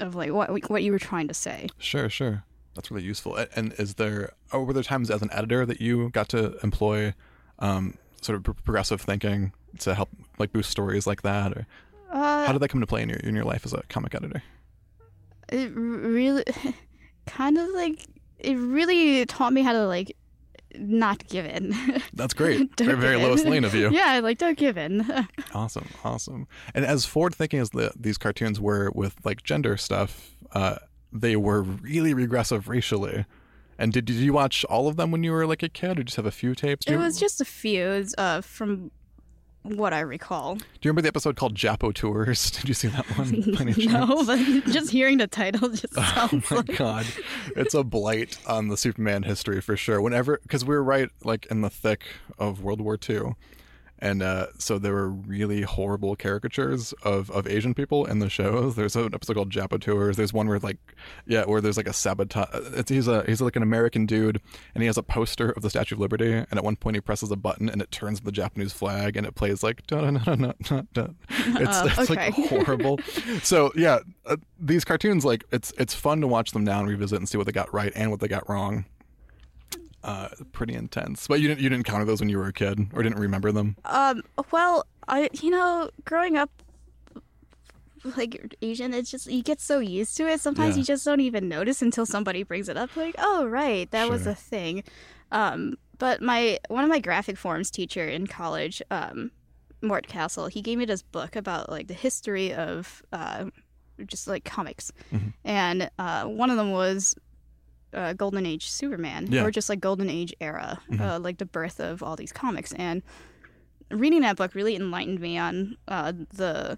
of 0.00 0.14
like 0.14 0.30
what 0.32 0.70
what 0.70 0.82
you 0.82 0.92
were 0.92 0.98
trying 0.98 1.28
to 1.28 1.34
say. 1.34 1.68
Sure, 1.78 2.08
sure. 2.08 2.44
That's 2.74 2.90
really 2.90 3.04
useful. 3.04 3.36
And 3.56 3.72
is 3.78 3.94
there, 3.94 4.32
or 4.52 4.62
were 4.64 4.74
there 4.74 4.82
times 4.82 5.10
as 5.10 5.22
an 5.22 5.30
editor 5.32 5.64
that 5.64 5.80
you 5.80 6.10
got 6.10 6.28
to 6.30 6.58
employ 6.62 7.14
um, 7.58 7.96
sort 8.20 8.36
of 8.36 8.44
pro- 8.44 8.52
progressive 8.54 9.00
thinking 9.00 9.52
to 9.78 9.94
help 9.94 10.10
like 10.38 10.52
boost 10.52 10.70
stories 10.70 11.06
like 11.06 11.22
that? 11.22 11.52
Or 11.52 11.66
Uh, 12.10 12.46
how 12.46 12.52
did 12.52 12.60
that 12.60 12.68
come 12.68 12.78
into 12.78 12.86
play 12.86 13.02
in 13.02 13.08
your 13.08 13.18
in 13.20 13.34
your 13.34 13.44
life 13.44 13.64
as 13.64 13.72
a 13.72 13.82
comic 13.88 14.14
editor? 14.14 14.42
it 15.48 15.70
really 15.74 16.44
kind 17.26 17.56
of 17.56 17.68
like 17.70 18.04
it 18.38 18.54
really 18.56 19.24
taught 19.26 19.52
me 19.52 19.62
how 19.62 19.72
to 19.72 19.86
like 19.86 20.14
not 20.78 21.26
give 21.28 21.46
in 21.46 21.74
That's 22.14 22.34
great. 22.34 22.76
Very, 22.78 22.96
very 22.96 23.16
Lois. 23.16 23.44
Lane 23.44 23.64
of 23.64 23.74
you. 23.74 23.90
yeah 23.92 24.20
like 24.22 24.38
don't 24.38 24.58
give 24.58 24.76
in 24.76 25.06
Awesome, 25.54 25.88
awesome. 26.04 26.48
And 26.74 26.84
as 26.84 27.06
forward 27.06 27.34
thinking 27.34 27.60
as 27.60 27.70
the, 27.70 27.92
these 27.98 28.18
cartoons 28.18 28.60
were 28.60 28.90
with 28.94 29.14
like 29.24 29.42
gender 29.42 29.76
stuff, 29.76 30.36
uh, 30.52 30.76
they 31.12 31.36
were 31.36 31.62
really 31.62 32.14
regressive 32.14 32.68
racially. 32.68 33.24
And 33.78 33.92
did, 33.92 34.06
did 34.06 34.16
you 34.16 34.32
watch 34.32 34.64
all 34.66 34.88
of 34.88 34.96
them 34.96 35.10
when 35.10 35.22
you 35.22 35.32
were 35.32 35.46
like 35.46 35.62
a 35.62 35.68
kid, 35.68 35.98
or 35.98 36.02
just 36.02 36.16
have 36.16 36.26
a 36.26 36.30
few 36.30 36.54
tapes? 36.54 36.86
It 36.86 36.92
you, 36.92 36.98
was 36.98 37.18
just 37.20 37.40
a 37.40 37.44
few 37.44 38.06
uh 38.16 38.40
from 38.40 38.90
what 39.76 39.92
i 39.92 40.00
recall 40.00 40.54
Do 40.56 40.64
you 40.82 40.90
remember 40.90 41.02
the 41.02 41.08
episode 41.08 41.36
called 41.36 41.54
Japoteurs? 41.54 42.50
Did 42.60 42.68
you 42.68 42.74
see 42.74 42.88
that 42.88 43.04
one? 43.16 43.74
no 43.86 44.24
but 44.24 44.38
just 44.72 44.90
hearing 44.90 45.18
the 45.18 45.26
title 45.26 45.68
just 45.68 45.92
Oh 45.96 46.40
my 46.50 46.56
like 46.56 46.76
god, 46.76 47.06
it's 47.56 47.74
a 47.74 47.82
blight 47.82 48.38
on 48.46 48.68
the 48.68 48.76
Superman 48.76 49.22
history 49.24 49.60
for 49.60 49.76
sure. 49.76 50.00
Whenever, 50.00 50.38
because 50.42 50.64
we 50.64 50.74
were 50.74 50.82
right 50.82 51.10
like 51.24 51.46
in 51.46 51.60
the 51.60 51.70
thick 51.70 52.04
of 52.38 52.62
World 52.62 52.80
War 52.80 52.98
II, 53.08 53.34
and 53.98 54.22
uh, 54.22 54.48
so 54.58 54.78
there 54.78 54.92
were 54.92 55.08
really 55.10 55.62
horrible 55.62 56.16
caricatures 56.16 56.92
of, 57.02 57.30
of 57.30 57.46
Asian 57.46 57.74
people 57.74 58.04
in 58.04 58.18
the 58.18 58.28
shows. 58.28 58.76
There's 58.76 58.94
an 58.96 59.14
episode 59.14 59.34
called 59.34 59.50
Japoteurs. 59.50 60.16
There's 60.16 60.32
one 60.32 60.48
where 60.48 60.58
like, 60.58 60.78
yeah, 61.26 61.44
where 61.44 61.60
there's 61.60 61.76
like 61.76 61.88
a 61.88 61.92
sabotage. 61.92 62.48
It's, 62.52 62.90
he's 62.90 63.08
a 63.08 63.24
he's 63.24 63.40
like 63.40 63.56
an 63.56 63.62
American 63.62 64.04
dude, 64.06 64.40
and 64.74 64.82
he 64.82 64.86
has 64.86 64.98
a 64.98 65.02
poster 65.02 65.50
of 65.50 65.62
the 65.62 65.70
Statue 65.70 65.94
of 65.94 66.00
Liberty. 66.00 66.32
And 66.32 66.52
at 66.52 66.64
one 66.64 66.76
point, 66.76 66.96
he 66.96 67.00
presses 67.00 67.30
a 67.30 67.36
button, 67.36 67.68
and 67.68 67.80
it 67.80 67.90
turns 67.90 68.20
the 68.20 68.32
Japanese 68.32 68.72
flag, 68.72 69.16
and 69.16 69.26
it 69.26 69.34
plays 69.34 69.62
like 69.62 69.86
da 69.86 70.02
da 70.02 70.10
da 70.10 70.34
da 70.34 70.52
da 70.62 70.82
da. 70.92 71.06
It's, 71.30 71.76
Oh, 71.76 71.86
it's 72.00 72.10
like 72.10 72.34
horrible. 72.48 72.98
so 73.42 73.72
yeah, 73.76 74.00
uh, 74.26 74.36
these 74.60 74.84
cartoons 74.84 75.24
like 75.24 75.44
it's 75.52 75.72
it's 75.78 75.94
fun 75.94 76.20
to 76.20 76.26
watch 76.26 76.52
them 76.52 76.64
now 76.64 76.80
and 76.80 76.88
revisit 76.88 77.18
and 77.18 77.28
see 77.28 77.38
what 77.38 77.46
they 77.46 77.52
got 77.52 77.72
right 77.72 77.92
and 77.94 78.10
what 78.10 78.20
they 78.20 78.28
got 78.28 78.48
wrong. 78.48 78.84
Uh, 80.06 80.28
pretty 80.52 80.72
intense. 80.74 81.26
But 81.26 81.40
you 81.40 81.48
didn't 81.48 81.60
you 81.60 81.68
didn't 81.68 81.80
encounter 81.80 82.04
those 82.04 82.20
when 82.20 82.28
you 82.28 82.38
were 82.38 82.46
a 82.46 82.52
kid 82.52 82.78
or 82.94 83.02
didn't 83.02 83.18
remember 83.18 83.50
them. 83.50 83.74
um 83.84 84.22
well 84.52 84.86
i 85.08 85.28
you 85.42 85.50
know 85.50 85.90
growing 86.04 86.36
up 86.36 86.50
like 88.16 88.54
asian 88.62 88.94
it's 88.94 89.10
just 89.10 89.26
you 89.26 89.42
get 89.42 89.60
so 89.60 89.80
used 89.80 90.16
to 90.16 90.28
it 90.28 90.40
sometimes 90.40 90.76
Yeah. 90.76 90.80
you 90.80 90.84
just 90.84 91.04
don't 91.04 91.20
even 91.20 91.48
notice 91.48 91.82
until 91.82 92.06
somebody 92.06 92.44
brings 92.44 92.68
it 92.68 92.76
up 92.76 92.94
like 92.96 93.16
oh 93.18 93.46
right 93.46 93.90
that 93.90 94.08
was 94.08 94.26
a 94.28 94.34
thing 94.34 94.84
um 95.32 95.76
but 95.98 96.22
my 96.22 96.58
one 96.68 96.84
of 96.84 96.90
my 96.90 97.00
graphic 97.00 97.36
forms 97.36 97.68
teacher 97.70 98.06
in 98.08 98.26
college 98.28 98.80
um 98.92 99.32
mort 99.82 100.06
castle 100.06 100.46
he 100.46 100.62
gave 100.62 100.78
me 100.78 100.84
this 100.84 101.02
book 101.02 101.34
about 101.34 101.68
like 101.68 101.88
the 101.88 101.94
history 101.94 102.52
of 102.54 103.02
uh 103.12 103.46
just 104.06 104.28
like 104.28 104.44
comics 104.44 104.92
Mhm. 105.12 105.32
and 105.44 105.90
uh 105.98 106.24
one 106.26 106.50
of 106.50 106.56
them 106.56 106.70
was 106.70 107.16
uh, 107.94 108.12
golden 108.12 108.44
age 108.46 108.68
superman 108.70 109.26
Yeah. 109.30 109.44
or 109.44 109.50
just 109.50 109.68
like 109.68 109.80
golden 109.80 110.10
age 110.10 110.34
era 110.40 110.80
Mhm. 110.90 111.00
uh, 111.00 111.18
like 111.20 111.38
the 111.38 111.46
birth 111.46 111.80
of 111.80 112.02
all 112.02 112.16
these 112.16 112.32
comics 112.32 112.72
and 112.74 113.02
reading 113.90 114.20
that 114.22 114.36
book 114.36 114.54
really 114.54 114.74
enlightened 114.74 115.20
me 115.20 115.38
on 115.38 115.76
uh, 115.88 116.12
the 116.34 116.76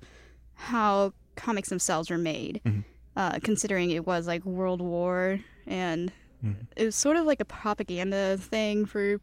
how 0.55 1.13
comics 1.37 1.69
themselves 1.69 2.11
were 2.11 2.19
made, 2.19 2.61
Mhm. 2.65 2.85
uh, 3.17 3.39
considering 3.43 3.91
it 3.91 4.07
was 4.07 4.27
like 4.27 4.45
World 4.45 4.81
War 4.83 5.41
and 5.67 6.13
Mhm. 6.45 6.67
it 6.77 6.85
was 6.85 6.97
sort 6.97 7.17
of 7.17 7.25
like 7.25 7.41
a 7.41 7.45
propaganda 7.45 8.37
thing 8.39 8.85
for 8.87 9.21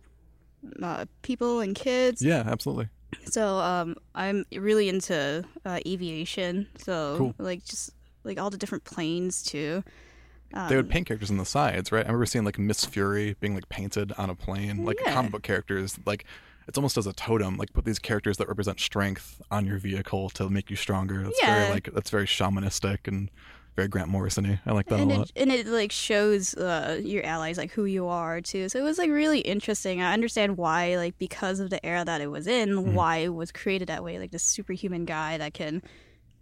uh, 0.81 1.05
people 1.21 1.59
and 1.59 1.75
kids. 1.75 2.21
Yeah, 2.23 2.43
absolutely. 2.45 2.87
So 3.25 3.59
um, 3.59 3.95
I'm 4.15 4.45
really 4.51 4.89
into 4.89 5.43
uh, 5.63 5.79
aviation. 5.85 6.67
So 6.77 7.15
Cool. 7.17 7.35
like 7.37 7.63
just 7.63 7.91
like 8.23 8.39
all 8.39 8.49
the 8.49 8.57
different 8.57 8.83
planes 8.83 9.43
too. 9.43 9.83
Um, 10.55 10.69
They 10.69 10.75
would 10.77 10.89
paint 10.89 11.05
characters 11.07 11.29
on 11.31 11.37
the 11.37 11.45
sides, 11.45 11.91
right? 11.91 12.05
I 12.05 12.07
remember 12.07 12.25
seeing 12.25 12.45
like 12.45 12.57
Miss 12.57 12.85
Fury 12.85 13.35
being 13.39 13.55
like 13.55 13.67
painted 13.69 14.13
on 14.17 14.29
a 14.29 14.35
plane, 14.35 14.85
like 14.85 14.97
Yeah. 15.05 15.13
comic 15.13 15.31
book 15.31 15.43
characters. 15.43 15.97
Like 16.05 16.25
it's 16.67 16.77
almost 16.77 16.97
as 16.97 17.05
a 17.07 17.13
totem. 17.13 17.57
Like 17.57 17.73
put 17.73 17.85
these 17.85 17.99
characters 17.99 18.37
that 18.37 18.47
represent 18.47 18.79
strength 18.79 19.41
on 19.51 19.65
your 19.65 19.77
vehicle 19.77 20.29
to 20.31 20.49
make 20.49 20.69
you 20.69 20.75
stronger. 20.75 21.23
That's 21.23 21.39
Yeah. 21.41 21.55
very 21.59 21.69
like 21.73 21.89
that's 21.93 22.09
very 22.09 22.25
shamanistic 22.25 23.07
and 23.07 23.29
very 23.75 23.89
Grant 23.89 24.07
Morrison-y. 24.07 24.61
I 24.65 24.71
like 24.71 24.85
that 24.87 25.01
and 25.01 25.11
a 25.11 25.15
it, 25.15 25.17
lot. 25.17 25.31
and 25.35 25.51
it 25.51 25.67
like 25.67 25.91
shows 25.91 26.53
uh, 26.55 27.01
your 27.03 27.25
allies 27.25 27.57
like 27.57 27.71
who 27.71 27.83
you 27.83 28.07
are 28.07 28.39
too 28.39 28.69
so 28.69 28.79
it 28.79 28.83
was 28.83 28.97
like 28.97 29.09
really 29.09 29.39
interesting 29.41 30.01
i 30.01 30.13
understand 30.13 30.55
why 30.55 30.95
like 30.95 31.17
because 31.17 31.59
of 31.59 31.69
the 31.69 31.85
era 31.85 32.05
that 32.05 32.21
it 32.21 32.27
was 32.31 32.47
in 32.47 32.69
Mm-hmm. 32.69 32.93
why 32.93 33.17
it 33.17 33.33
was 33.33 33.51
created 33.51 33.89
that 33.89 34.01
way 34.01 34.17
like 34.17 34.31
this 34.31 34.43
superhuman 34.43 35.03
guy 35.03 35.37
that 35.37 35.53
can 35.53 35.83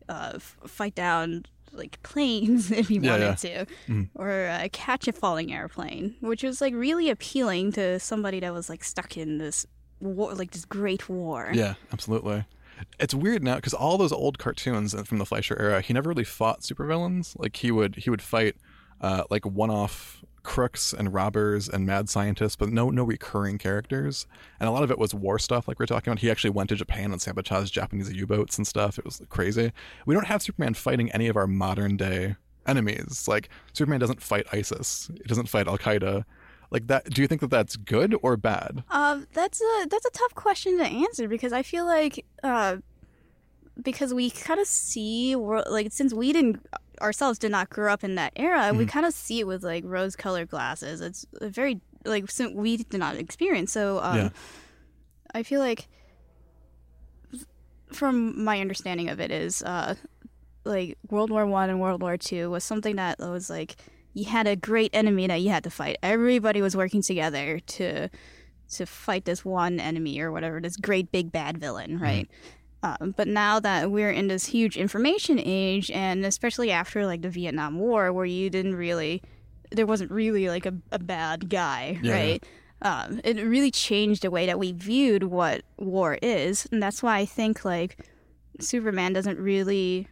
uh, 0.08 0.34
f- 0.36 0.58
fight 0.68 0.94
down 0.94 1.46
like 1.74 2.02
planes 2.04 2.72
if 2.82 2.88
he 2.88 2.98
Yeah, 3.00 3.12
wanted 3.12 3.44
yeah. 3.44 3.66
to, 3.66 3.66
Mhm. 3.88 4.10
or 4.16 4.48
uh, 4.48 4.68
catch 4.72 5.08
a 5.08 5.12
falling 5.14 5.54
airplane, 5.54 6.16
which 6.22 6.44
was 6.44 6.62
like 6.62 6.74
really 6.74 7.10
appealing 7.10 7.72
to 7.74 8.00
somebody 8.00 8.40
that 8.40 8.54
was 8.54 8.70
like 8.70 8.84
stuck 8.84 9.18
in 9.18 9.38
this 9.40 9.66
war, 10.00 10.34
like 10.34 10.52
this 10.52 10.66
great 10.66 11.10
war. 11.10 11.50
Yeah, 11.54 11.76
absolutely. 11.92 12.46
It's 13.00 13.14
weird 13.14 13.44
now 13.44 13.56
because 13.56 13.74
all 13.74 13.98
those 13.98 14.12
old 14.12 14.40
cartoons 14.40 14.94
from 15.08 15.18
the 15.20 15.26
Fleischer 15.26 15.58
era, 15.60 15.82
he 15.82 15.94
never 15.94 16.10
really 16.10 16.24
fought 16.24 16.62
supervillains. 16.62 17.38
Like 17.40 17.56
he 17.58 17.72
would 17.72 17.96
he 17.98 18.10
would 18.10 18.22
fight 18.22 18.56
uh, 19.02 19.24
like 19.30 19.46
one-off 19.46 20.24
crooks 20.44 20.94
and 20.94 21.14
robbers 21.14 21.68
and 21.70 21.86
mad 21.86 22.10
scientists, 22.10 22.56
but 22.56 22.70
no 22.70 22.90
no 22.90 23.04
recurring 23.04 23.58
characters. 23.58 24.28
And 24.60 24.68
a 24.68 24.72
lot 24.72 24.84
of 24.84 24.92
it 24.92 25.00
was 25.00 25.14
war 25.14 25.40
stuff, 25.40 25.68
like 25.68 25.80
we 25.80 25.84
are 25.84 25.88
talking 25.88 26.12
about. 26.12 26.20
He 26.20 26.30
actually 26.30 26.52
went 26.52 26.70
to 26.70 26.76
Japan 26.76 27.12
and 27.12 27.22
sabotaged 27.22 27.74
Japanese 27.74 28.12
U-boats 28.12 28.58
and 28.58 28.68
stuff. 28.68 29.00
It 29.00 29.06
was 29.06 29.22
crazy. 29.30 29.72
We 30.06 30.14
don't 30.14 30.28
have 30.28 30.42
Superman 30.42 30.74
fighting 30.74 31.12
any 31.12 31.28
of 31.28 31.38
our 31.38 31.48
modern 31.48 31.98
day 31.98 32.36
enemies. 32.68 33.28
Like 33.28 33.50
Superman 33.74 34.00
doesn't 34.00 34.22
fight 34.22 34.46
ISIS. 34.52 35.10
He 35.14 35.24
doesn't 35.24 35.50
fight 35.50 35.68
Al 35.68 35.78
Qaeda. 35.78 36.26
Like 36.72 36.88
that. 36.88 37.06
Do 37.06 37.22
you 37.22 37.28
think 37.28 37.42
that 37.42 37.52
that's 37.52 37.76
good 37.76 38.16
or 38.24 38.36
bad? 38.36 38.84
Um, 38.90 39.28
that's 39.34 39.62
a 39.62 39.88
that's 39.90 40.06
a 40.06 40.12
tough 40.12 40.34
question 40.34 40.78
to 40.80 40.86
answer 40.86 41.28
because 41.28 41.54
I 41.54 41.62
feel 41.62 41.86
like 41.86 42.26
uh, 42.42 42.78
because 43.82 44.14
we 44.14 44.32
kind 44.32 44.60
of 44.60 44.66
see 44.68 45.36
wor- 45.36 45.66
like 45.70 45.92
since 45.92 46.14
we 46.14 46.34
didn't 46.34 46.66
ourselves 47.04 47.38
did 47.38 47.52
not 47.52 47.70
grow 47.70 47.92
up 47.94 48.04
in 48.04 48.16
that 48.16 48.34
era, 48.36 48.74
we 48.74 48.86
Mhm. 48.86 48.90
kind 48.90 49.06
of 49.06 49.14
see 49.14 49.40
it 49.42 49.46
with 49.48 49.62
like 49.64 49.84
rose-colored 49.86 50.50
glasses. 50.50 51.02
It's 51.02 51.26
a 51.42 51.50
very 51.50 51.82
like 52.06 52.26
we 52.54 52.78
did 52.78 52.98
not 53.00 53.16
experience. 53.18 53.72
So 53.72 54.00
um, 54.02 54.18
Yeah. 54.18 54.30
I 55.36 55.44
feel 55.44 55.60
like 55.60 55.88
from 57.92 58.44
my 58.44 58.60
understanding 58.60 59.10
of 59.10 59.20
it 59.20 59.32
is 59.32 59.62
uh, 59.64 59.96
like 60.66 60.98
World 61.10 61.30
War 61.30 61.46
One 61.46 61.70
and 61.70 61.80
World 61.80 62.02
War 62.02 62.18
Two 62.18 62.50
was 62.50 62.64
something 62.64 62.96
that 62.96 63.20
was 63.20 63.50
like 63.50 63.76
you 64.14 64.26
had 64.26 64.48
a 64.48 64.56
great 64.56 64.92
enemy 64.94 65.28
that 65.28 65.42
you 65.42 65.50
had 65.50 65.64
to 65.64 65.70
fight. 65.70 65.98
Everybody 66.04 66.62
was 66.62 66.76
working 66.76 67.02
together 67.02 67.60
to 67.60 68.10
to 68.76 68.86
fight 68.86 69.26
this 69.26 69.46
one 69.46 69.80
enemy 69.80 70.20
or 70.20 70.32
whatever, 70.32 70.60
this 70.60 70.78
great 70.78 71.12
big 71.12 71.32
bad 71.32 71.58
villain, 71.60 72.00
right? 72.00 72.28
Um, 72.84 73.14
but 73.16 73.28
now 73.30 73.60
that 73.62 73.90
we're 73.90 74.12
in 74.12 74.28
this 74.28 74.46
huge 74.46 74.78
information 74.78 75.40
age, 75.40 75.90
and 75.92 76.26
especially 76.26 76.70
after 76.70 77.06
like 77.06 77.22
the 77.22 77.30
Vietnam 77.30 77.80
War, 77.80 78.12
where 78.12 78.26
you 78.26 78.50
didn't 78.50 78.76
really, 78.76 79.22
there 79.72 79.86
wasn't 79.86 80.12
really 80.12 80.50
like 80.50 80.66
a, 80.66 80.74
a 80.92 81.00
bad 81.00 81.50
guy, 81.50 81.98
Yeah. 82.04 82.14
right? 82.14 82.44
Um, 82.82 83.22
it 83.24 83.38
really 83.38 83.72
changed 83.72 84.24
the 84.24 84.30
way 84.32 84.46
that 84.46 84.60
we 84.60 84.74
viewed 84.74 85.24
what 85.24 85.64
war 85.78 86.20
is, 86.22 86.68
and 86.72 86.84
that's 86.84 87.02
why 87.02 87.18
I 87.20 87.26
think 87.26 87.64
like 87.64 87.98
Superman 88.60 89.14
doesn't 89.14 89.40
really. 89.40 90.08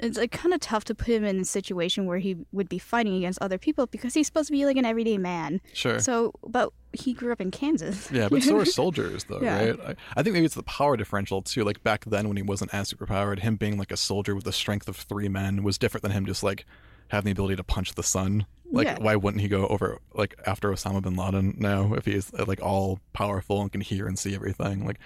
It's 0.00 0.18
like 0.18 0.30
kind 0.32 0.54
of 0.54 0.60
tough 0.60 0.84
to 0.84 0.94
put 0.94 1.08
him 1.08 1.24
in 1.24 1.40
a 1.40 1.44
situation 1.44 2.06
where 2.06 2.18
he 2.18 2.36
would 2.52 2.68
be 2.68 2.78
fighting 2.78 3.14
against 3.16 3.40
other 3.42 3.58
people 3.58 3.86
because 3.86 4.14
he's 4.14 4.26
supposed 4.26 4.48
to 4.48 4.52
be 4.52 4.64
like 4.66 4.76
an 4.76 4.84
everyday 4.84 5.18
man. 5.18 5.60
Sure. 5.72 5.98
So, 5.98 6.32
but 6.46 6.72
he 6.92 7.12
grew 7.12 7.32
up 7.32 7.40
in 7.40 7.50
Kansas. 7.50 8.10
Yeah, 8.10 8.28
but 8.28 8.42
so 8.42 8.56
are 8.58 8.64
soldiers, 8.64 9.24
though, 9.24 9.40
Yeah. 9.40 9.64
right? 9.70 9.80
I, 9.88 9.94
I 10.16 10.22
think 10.22 10.34
maybe 10.34 10.46
it's 10.46 10.54
the 10.54 10.62
power 10.62 10.96
differential 10.96 11.42
too. 11.42 11.64
Like 11.64 11.82
back 11.82 12.04
then, 12.06 12.28
when 12.28 12.36
he 12.36 12.42
wasn't 12.42 12.72
as 12.74 12.92
superpowered, 12.92 13.40
him 13.40 13.56
being 13.56 13.78
like 13.78 13.90
a 13.92 13.96
soldier 13.96 14.34
with 14.34 14.44
the 14.44 14.52
strength 14.52 14.88
of 14.88 14.96
three 14.96 15.28
men 15.28 15.62
was 15.62 15.78
different 15.78 16.02
than 16.02 16.12
him 16.12 16.26
just 16.26 16.42
like 16.42 16.64
having 17.08 17.26
the 17.26 17.32
ability 17.32 17.56
to 17.56 17.64
punch 17.64 17.94
the 17.94 18.02
sun. 18.02 18.46
Like, 18.70 18.86
Yeah. 18.86 18.98
why 19.00 19.14
wouldn't 19.16 19.42
he 19.42 19.48
go 19.48 19.66
over 19.68 19.98
like 20.14 20.34
after 20.46 20.70
Osama 20.70 21.02
bin 21.02 21.14
Laden 21.16 21.56
now 21.58 21.94
if 21.94 22.06
he's 22.06 22.32
uh, 22.34 22.44
like 22.46 22.60
all 22.62 22.98
powerful 23.12 23.60
and 23.60 23.70
can 23.70 23.80
hear 23.82 24.06
and 24.06 24.18
see 24.18 24.34
everything? 24.34 24.86
Like, 24.86 24.98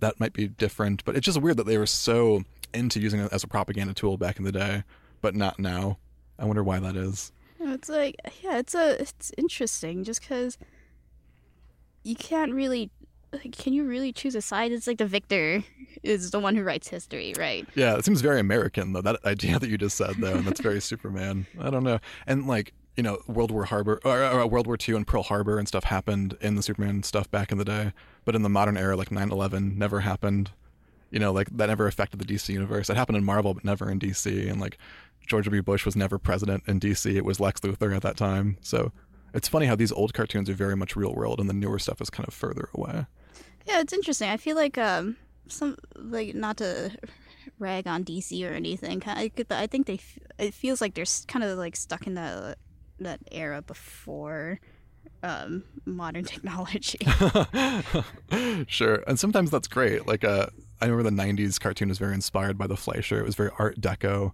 that 0.00 0.18
might 0.18 0.32
be 0.32 0.48
different. 0.48 1.04
But 1.04 1.16
it's 1.16 1.26
just 1.26 1.40
weird 1.40 1.58
that 1.58 1.66
they 1.66 1.78
were 1.78 1.86
so 1.86 2.42
into 2.74 3.00
using 3.00 3.20
it 3.20 3.32
as 3.32 3.44
a 3.44 3.48
propaganda 3.48 3.94
tool 3.94 4.16
back 4.16 4.38
in 4.38 4.44
the 4.44 4.52
day, 4.52 4.84
but 5.20 5.34
not 5.34 5.58
now. 5.58 5.98
I 6.38 6.44
wonder 6.44 6.62
why 6.62 6.78
that 6.80 6.96
is. 6.96 7.32
It's 7.60 7.88
like, 7.88 8.16
yeah, 8.42 8.58
it's 8.58 8.74
a, 8.74 9.00
it's 9.00 9.32
interesting 9.38 10.04
just 10.04 10.20
because 10.20 10.58
you 12.02 12.16
can't 12.16 12.52
really, 12.52 12.90
like, 13.32 13.56
can 13.56 13.72
you 13.72 13.84
really 13.84 14.12
choose 14.12 14.34
a 14.34 14.42
side? 14.42 14.72
It's 14.72 14.86
like 14.86 14.98
the 14.98 15.06
victor 15.06 15.62
is 16.02 16.32
the 16.32 16.40
one 16.40 16.56
who 16.56 16.64
writes 16.64 16.88
history, 16.88 17.34
right? 17.38 17.66
Yeah, 17.74 17.96
it 17.96 18.04
seems 18.04 18.20
very 18.20 18.40
American 18.40 18.92
though. 18.92 19.02
That 19.02 19.24
idea 19.24 19.58
that 19.58 19.68
you 19.68 19.78
just 19.78 19.96
said 19.96 20.16
though, 20.18 20.34
and 20.34 20.44
that's 20.44 20.60
very 20.60 20.80
Superman. 20.82 21.46
I 21.60 21.70
don't 21.70 21.84
know. 21.84 22.00
And 22.26 22.46
like 22.46 22.72
you 22.96 23.02
know, 23.02 23.18
World 23.26 23.50
War 23.50 23.64
Harbor 23.64 24.00
or, 24.04 24.22
or 24.22 24.46
World 24.46 24.66
War 24.66 24.76
II 24.76 24.96
and 24.96 25.06
Pearl 25.06 25.22
Harbor 25.22 25.58
and 25.58 25.66
stuff 25.66 25.84
happened 25.84 26.36
in 26.40 26.56
the 26.56 26.62
Superman 26.62 27.02
stuff 27.02 27.30
back 27.30 27.50
in 27.50 27.58
the 27.58 27.64
day, 27.64 27.92
but 28.24 28.34
in 28.34 28.42
the 28.42 28.48
modern 28.48 28.76
era, 28.76 28.96
like 28.96 29.08
9/11 29.08 29.76
never 29.76 30.00
happened. 30.00 30.50
You 31.12 31.20
know, 31.20 31.30
like 31.30 31.48
that 31.56 31.66
never 31.66 31.86
affected 31.86 32.18
the 32.18 32.24
DC 32.24 32.48
universe. 32.48 32.90
It 32.90 32.96
happened 32.96 33.18
in 33.18 33.24
Marvel, 33.24 33.54
but 33.54 33.64
never 33.64 33.88
in 33.90 34.00
DC. 34.00 34.50
And 34.50 34.60
like 34.60 34.78
George 35.26 35.44
W. 35.44 35.62
Bush 35.62 35.84
was 35.84 35.94
never 35.94 36.18
president 36.18 36.64
in 36.66 36.80
DC. 36.80 37.14
It 37.14 37.24
was 37.24 37.38
Lex 37.38 37.60
Luthor 37.60 37.94
at 37.94 38.02
that 38.02 38.16
time. 38.16 38.56
So 38.62 38.92
it's 39.34 39.48
funny 39.48 39.66
how 39.66 39.76
these 39.76 39.92
old 39.92 40.14
cartoons 40.14 40.50
are 40.50 40.54
very 40.54 40.76
much 40.76 40.96
real 40.96 41.14
world, 41.14 41.40
and 41.40 41.48
the 41.48 41.54
newer 41.54 41.78
stuff 41.78 42.00
is 42.00 42.10
kind 42.10 42.26
of 42.26 42.34
further 42.34 42.68
away. 42.74 43.06
Yeah, 43.66 43.80
it's 43.80 43.92
interesting. 43.92 44.28
I 44.28 44.36
feel 44.36 44.56
like, 44.56 44.76
um, 44.76 45.16
some, 45.48 45.76
like, 45.96 46.34
not 46.34 46.56
to 46.58 46.92
rag 47.58 47.86
on 47.86 48.04
DC 48.04 48.48
or 48.48 48.52
anything, 48.52 48.98
but 48.98 49.52
I 49.52 49.66
think 49.66 49.86
they, 49.86 50.00
it 50.38 50.54
feels 50.54 50.80
like 50.80 50.94
they're 50.94 51.04
kind 51.28 51.44
of 51.44 51.58
like 51.58 51.76
stuck 51.76 52.06
in 52.06 52.14
that, 52.14 52.58
that 52.98 53.20
era 53.30 53.62
before, 53.62 54.60
um, 55.22 55.62
modern 55.84 56.24
technology. 56.34 56.98
sure. 58.66 59.04
And 59.06 59.18
sometimes 59.18 59.50
that's 59.50 59.68
great. 59.68 60.06
Like 60.06 60.24
uh 60.24 60.46
I 60.82 60.86
remember 60.86 61.10
the 61.10 61.22
90s 61.32 61.60
cartoon 61.60 61.88
was 61.88 61.98
very 61.98 62.14
inspired 62.14 62.58
by 62.58 62.66
the 62.66 62.76
Fleischer. 62.76 63.18
It 63.20 63.24
was 63.24 63.34
very 63.36 63.50
art 63.58 63.80
deco 63.80 64.32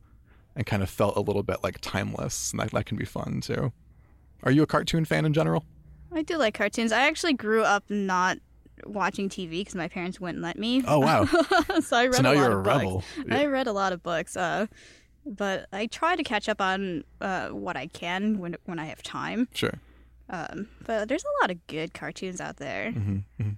and 0.57 0.65
kind 0.67 0.83
of 0.83 0.89
felt 0.91 1.17
a 1.17 1.21
little 1.21 1.43
bit 1.43 1.63
like 1.63 1.79
timeless. 1.81 2.53
And 2.53 2.61
that, 2.61 2.71
that 2.71 2.87
can 2.87 2.97
be 2.97 3.05
fun 3.05 3.41
too. 3.41 3.73
Are 4.43 4.51
you 4.51 4.63
a 4.63 4.67
cartoon 4.67 5.05
fan 5.05 5.25
in 5.25 5.33
general? 5.33 5.65
I 6.13 6.23
do 6.23 6.37
like 6.39 6.55
cartoons. 6.55 6.91
I 6.91 7.03
actually 7.03 7.35
grew 7.35 7.63
up 7.63 7.85
not 7.91 8.39
watching 8.85 9.29
TV 9.29 9.51
because 9.61 9.75
my 9.75 9.89
parents 9.89 10.21
wouldn't 10.21 10.43
let 10.43 10.59
me. 10.59 10.83
Oh, 10.87 11.01
wow. 11.01 11.25
so 11.81 11.97
I 11.97 12.07
read 12.07 12.15
so 12.15 12.23
now 12.23 12.33
a 12.33 12.35
lot 12.35 12.41
you're 12.41 12.53
a 12.53 12.59
of 12.59 12.65
books. 12.65 13.07
rebel. 13.19 13.37
I 13.37 13.45
read 13.47 13.67
a 13.67 13.73
lot 13.73 13.93
of 13.93 14.03
books, 14.03 14.37
uh, 14.37 14.67
but 15.27 15.67
I 15.73 15.87
try 15.87 16.17
to 16.17 16.23
catch 16.23 16.49
up 16.49 16.61
on 16.61 17.05
uh, 17.21 17.49
what 17.49 17.77
I 17.77 17.89
can 17.89 18.39
when 18.39 18.57
when 18.65 18.79
I 18.79 18.87
have 18.87 19.03
time. 19.03 19.49
Sure. 19.53 19.75
Um, 20.31 20.69
but 20.85 21.09
there's 21.09 21.25
a 21.25 21.43
lot 21.43 21.51
of 21.51 21.67
good 21.67 21.93
cartoons 21.93 22.41
out 22.41 22.57
there. 22.57 22.93
hmm 22.93 23.19
hmm 23.41 23.51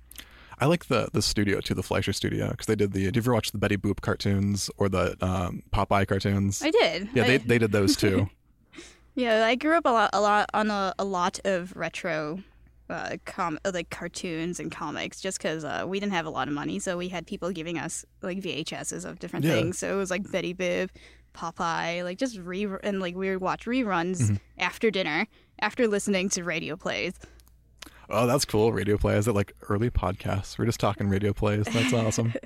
I 0.61 0.67
like 0.67 0.87
the 0.87 1.09
the 1.13 1.23
studio 1.23 1.61
too, 1.61 1.75
the 1.75 1.83
Fleischer 1.83 2.13
studio, 2.13 2.51
because 2.51 2.67
they 2.67 2.77
did 2.77 2.93
the. 2.93 3.05
Did 3.05 3.17
you 3.17 3.21
ever 3.23 3.33
watch 3.35 3.51
the 3.53 3.59
Betty 3.59 3.77
Boop 3.77 4.01
cartoons 4.03 4.71
or 4.77 4.89
the 4.89 5.17
um, 5.25 5.63
Popeye 5.73 6.07
cartoons? 6.07 6.63
I 6.63 6.71
did. 6.71 7.09
yeah, 7.15 7.25
I, 7.25 7.27
they 7.27 7.37
they 7.39 7.59
did 7.59 7.73
those 7.73 7.97
too. 7.97 8.29
yeah, 9.15 9.45
I 9.47 9.55
grew 9.55 9.77
up 9.77 9.87
a 9.87 9.91
lot, 9.91 10.11
a 10.13 10.21
lot 10.21 10.49
on 10.55 10.71
a, 10.71 10.95
a 10.99 11.05
lot 11.05 11.41
of 11.45 11.75
retro. 11.77 12.43
Uh, 12.89 13.17
com- 13.25 13.57
uh, 13.65 13.71
like 13.73 13.89
cartoons 13.91 14.59
and 14.59 14.73
comics, 14.73 15.21
just 15.21 15.39
because 15.39 15.65
uh, 15.65 15.85
we 15.87 16.01
didn't 16.01 16.13
have 16.13 16.27
a 16.27 16.31
lot 16.31 16.49
of 16.49 16.55
money, 16.55 16.81
so 16.81 16.99
we 16.99 17.07
had 17.09 17.25
people 17.25 17.53
giving 17.53 17.79
us 17.79 18.05
like 18.21 18.39
VHSs 18.41 19.05
of 19.05 19.21
different 19.21 19.45
Yeah. 19.45 19.53
things. 19.53 19.79
So 19.79 19.95
it 19.95 19.97
was 19.97 20.11
like 20.11 20.29
Betty 20.33 20.53
Boop, 20.53 20.89
Popeye, 21.33 22.03
like 22.03 22.19
just 22.19 22.37
re 22.39 22.67
and 22.83 22.99
like 22.99 23.15
we 23.15 23.31
would 23.31 23.41
watch 23.41 23.67
reruns 23.67 24.21
Mm-hmm. 24.23 24.35
after 24.59 24.91
dinner, 24.91 25.29
after 25.61 25.87
listening 25.87 26.29
to 26.31 26.43
radio 26.43 26.75
plays. 26.75 27.15
Oh, 28.11 28.27
that's 28.27 28.45
cool. 28.45 28.73
Radio 28.73 28.97
plays. 28.97 29.29
It 29.29 29.35
like 29.35 29.55
early 29.69 29.91
podcasts. 29.91 30.59
We're 30.59 30.67
just 30.67 30.81
talking 30.81 31.09
radio 31.09 31.33
plays. 31.33 31.67
That's 31.67 31.93
awesome. 31.93 32.35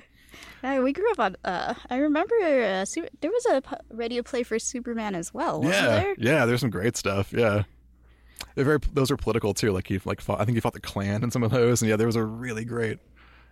Uh, 0.63 0.81
we 0.83 0.91
grew 0.91 1.09
up 1.11 1.19
on. 1.19 1.35
Uh, 1.45 1.75
I 1.89 1.97
remember 1.97 2.33
uh, 2.41 2.85
su- 2.85 3.07
there 3.21 3.29
was 3.29 3.45
a 3.45 3.61
radio 3.89 4.23
play 4.23 4.41
for 4.41 4.57
Superman 4.57 5.13
as 5.13 5.33
well. 5.33 5.61
Wasn't 5.61 5.75
yeah, 5.75 5.87
there? 5.87 6.15
yeah. 6.17 6.45
There's 6.45 6.59
some 6.59 6.71
great 6.71 6.97
stuff. 6.97 7.31
Yeah, 7.31 7.63
they're 8.55 8.65
very. 8.65 8.79
Those 8.93 9.11
are 9.11 9.17
political 9.17 9.53
too. 9.53 9.71
Like 9.71 9.87
he 9.87 9.99
like 10.05 10.21
fought. 10.21 10.41
I 10.41 10.45
think 10.45 10.55
he 10.55 10.61
fought 10.61 10.73
the 10.73 10.79
Klan 10.79 11.23
in 11.23 11.29
some 11.29 11.43
of 11.43 11.51
those. 11.51 11.81
And 11.81 11.89
yeah, 11.89 11.97
there 11.97 12.07
was 12.07 12.15
a 12.15 12.23
really 12.25 12.65
great. 12.65 12.99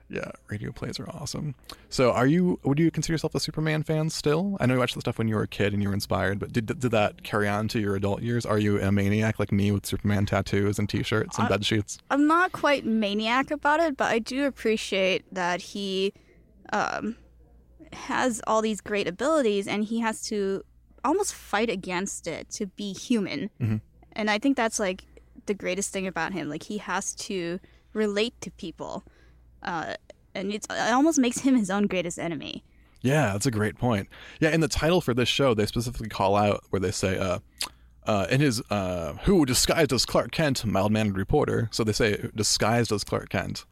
Yeah, 0.10 0.32
radio 0.48 0.72
plays 0.72 1.00
are 1.00 1.10
awesome. 1.10 1.56
So, 1.90 2.12
are 2.12 2.28
you? 2.28 2.60
Would 2.64 2.78
you 2.78 2.92
consider 2.92 3.14
yourself 3.14 3.34
a 3.36 3.40
Superman 3.40 3.82
fan 3.84 4.10
still? 4.10 4.58
I 4.60 4.66
know 4.66 4.76
you 4.76 4.80
watched 4.80 4.94
the 4.96 5.02
stuff 5.02 5.18
when 5.18 5.28
you 5.28 5.36
were 5.36 5.44
a 5.44 5.48
kid 5.48 5.74
and 5.74 5.82
you 5.82 5.88
were 5.90 5.94
inspired, 5.94 6.38
but 6.40 6.52
did 6.52 6.68
did 6.68 6.92
that 6.92 7.24
carry 7.24 7.48
on 7.48 7.68
to 7.70 7.80
your 7.80 7.96
adult 7.96 8.22
years? 8.22 8.46
Are 8.46 8.60
you 8.60 8.80
a 8.80 8.92
maniac 8.92 9.40
like 9.40 9.52
me 9.52 9.72
with 9.72 9.86
Superman 9.86 10.26
tattoos 10.26 10.78
and 10.78 10.88
T-shirts 10.90 11.38
and 11.38 11.46
I- 11.48 11.50
bed 11.50 11.66
sheets? 11.66 11.98
I'm 12.12 12.28
not 12.28 12.52
quite 12.52 12.86
maniac 12.86 13.50
about 13.50 13.80
it, 13.80 13.98
but 13.98 14.12
I 14.12 14.20
do 14.20 14.46
appreciate 14.46 15.24
that 15.34 15.62
he 15.62 16.14
um, 16.72 17.16
has 17.94 18.42
all 18.46 18.62
these 18.62 18.82
great 18.82 19.08
abilities 19.08 19.68
and 19.68 19.84
he 19.84 20.00
has 20.02 20.24
to 20.26 20.64
almost 21.04 21.34
fight 21.34 21.70
against 21.70 22.28
it 22.28 22.50
to 22.52 22.68
be 22.68 22.94
human. 22.94 23.50
Mhm. 23.60 23.82
And 24.14 24.30
I 24.30 24.38
think 24.38 24.58
that's 24.58 24.80
like 24.80 25.04
the 25.46 25.54
greatest 25.54 25.92
thing 25.92 26.08
about 26.08 26.34
him. 26.34 26.50
Like 26.50 26.64
he 26.64 26.78
has 26.80 27.14
to 27.16 27.60
relate 27.94 28.40
to 28.42 28.52
people. 28.52 29.04
Uh, 29.64 29.96
and 30.36 30.52
it's, 30.52 30.68
it 30.70 30.94
almost 30.94 31.20
makes 31.20 31.40
him 31.40 31.56
his 31.56 31.70
own 31.70 31.88
greatest 31.88 32.20
enemy. 32.20 32.64
Yeah, 33.02 33.34
that's 33.34 33.46
a 33.46 33.52
great 33.52 33.78
point. 33.78 34.08
Yeah, 34.40 34.52
in 34.52 34.62
the 34.62 34.68
title 34.68 35.02
for 35.02 35.14
this 35.14 35.30
show, 35.30 35.54
they 35.54 35.66
specifically 35.66 36.10
call 36.10 36.36
out 36.36 36.64
where 36.70 36.80
they 36.80 36.92
say, 36.92 37.18
uh, 37.18 37.40
uh, 38.06 38.28
in 38.30 38.42
his, 38.42 38.62
uh, 38.70 39.14
who 39.24 39.46
disguised 39.46 39.94
as 39.94 40.06
Clark 40.06 40.32
Kent, 40.32 40.66
mild 40.66 40.92
mannered 40.92 41.18
reporter. 41.18 41.70
So 41.72 41.84
they 41.84 41.92
say 41.92 42.30
disguised 42.36 42.92
as 42.92 43.04
Clark 43.04 43.30
Kent. 43.30 43.66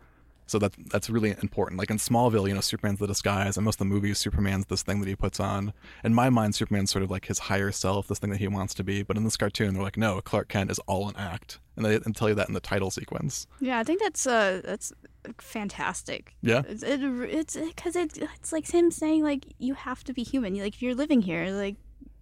So 0.48 0.60
that 0.60 0.74
that's 0.91 1.10
really 1.10 1.33
important. 1.41 1.79
Like 1.79 1.89
in 1.89 1.95
Smallville, 1.95 2.45
you 2.45 2.53
know, 2.53 2.60
Superman's 2.60 3.00
the 3.00 3.07
disguise, 3.07 3.55
and 3.55 3.63
most 3.63 3.75
of 3.75 3.79
the 3.79 3.86
movies, 3.86 4.17
Superman's 4.17 4.65
this 4.65 4.83
thing 4.83 5.00
that 5.00 5.07
he 5.07 5.15
puts 5.15 5.39
on. 5.39 5.71
In 6.03 6.13
my 6.13 6.29
mind, 6.29 6.55
Superman's 6.55 6.91
sort 6.91 7.03
of 7.03 7.10
like 7.10 7.27
his 7.27 7.39
higher 7.39 7.71
self, 7.71 8.10
this 8.10 8.19
thing 8.19 8.31
that 8.31 8.39
he 8.39 8.50
wants 8.50 8.74
to 8.74 8.83
be. 8.83 9.01
But 9.01 9.15
in 9.15 9.24
this 9.24 9.38
cartoon, 9.38 9.74
they're 9.74 9.81
like, 9.81 9.95
no, 9.95 10.19
Clark 10.19 10.50
Kent 10.50 10.69
is 10.69 10.77
all 10.88 11.07
an 11.07 11.15
act, 11.15 11.60
and 11.77 11.86
they 11.86 11.95
and 11.95 12.13
tell 12.13 12.27
you 12.27 12.36
that 12.36 12.50
in 12.50 12.53
the 12.53 12.60
title 12.60 12.91
sequence. 12.91 13.48
Yeah, 13.62 13.79
I 13.79 13.86
think 13.86 14.01
that's 14.01 14.27
uh 14.27 14.60
that's 14.65 14.91
fantastic. 15.40 16.36
Yeah, 16.42 16.63
It's 16.68 16.84
it, 16.84 17.01
it's 17.01 17.56
because 17.56 17.96
it, 17.96 18.18
it's 18.18 18.51
like 18.51 18.72
him 18.72 18.92
saying 18.92 19.24
like 19.24 19.46
you 19.58 19.74
have 19.74 20.04
to 20.06 20.13
be 20.13 20.24
human. 20.24 20.56
Like 20.56 20.75
if 20.75 20.82
you're 20.82 20.96
living 20.96 21.22
here, 21.22 21.51
like 21.51 21.75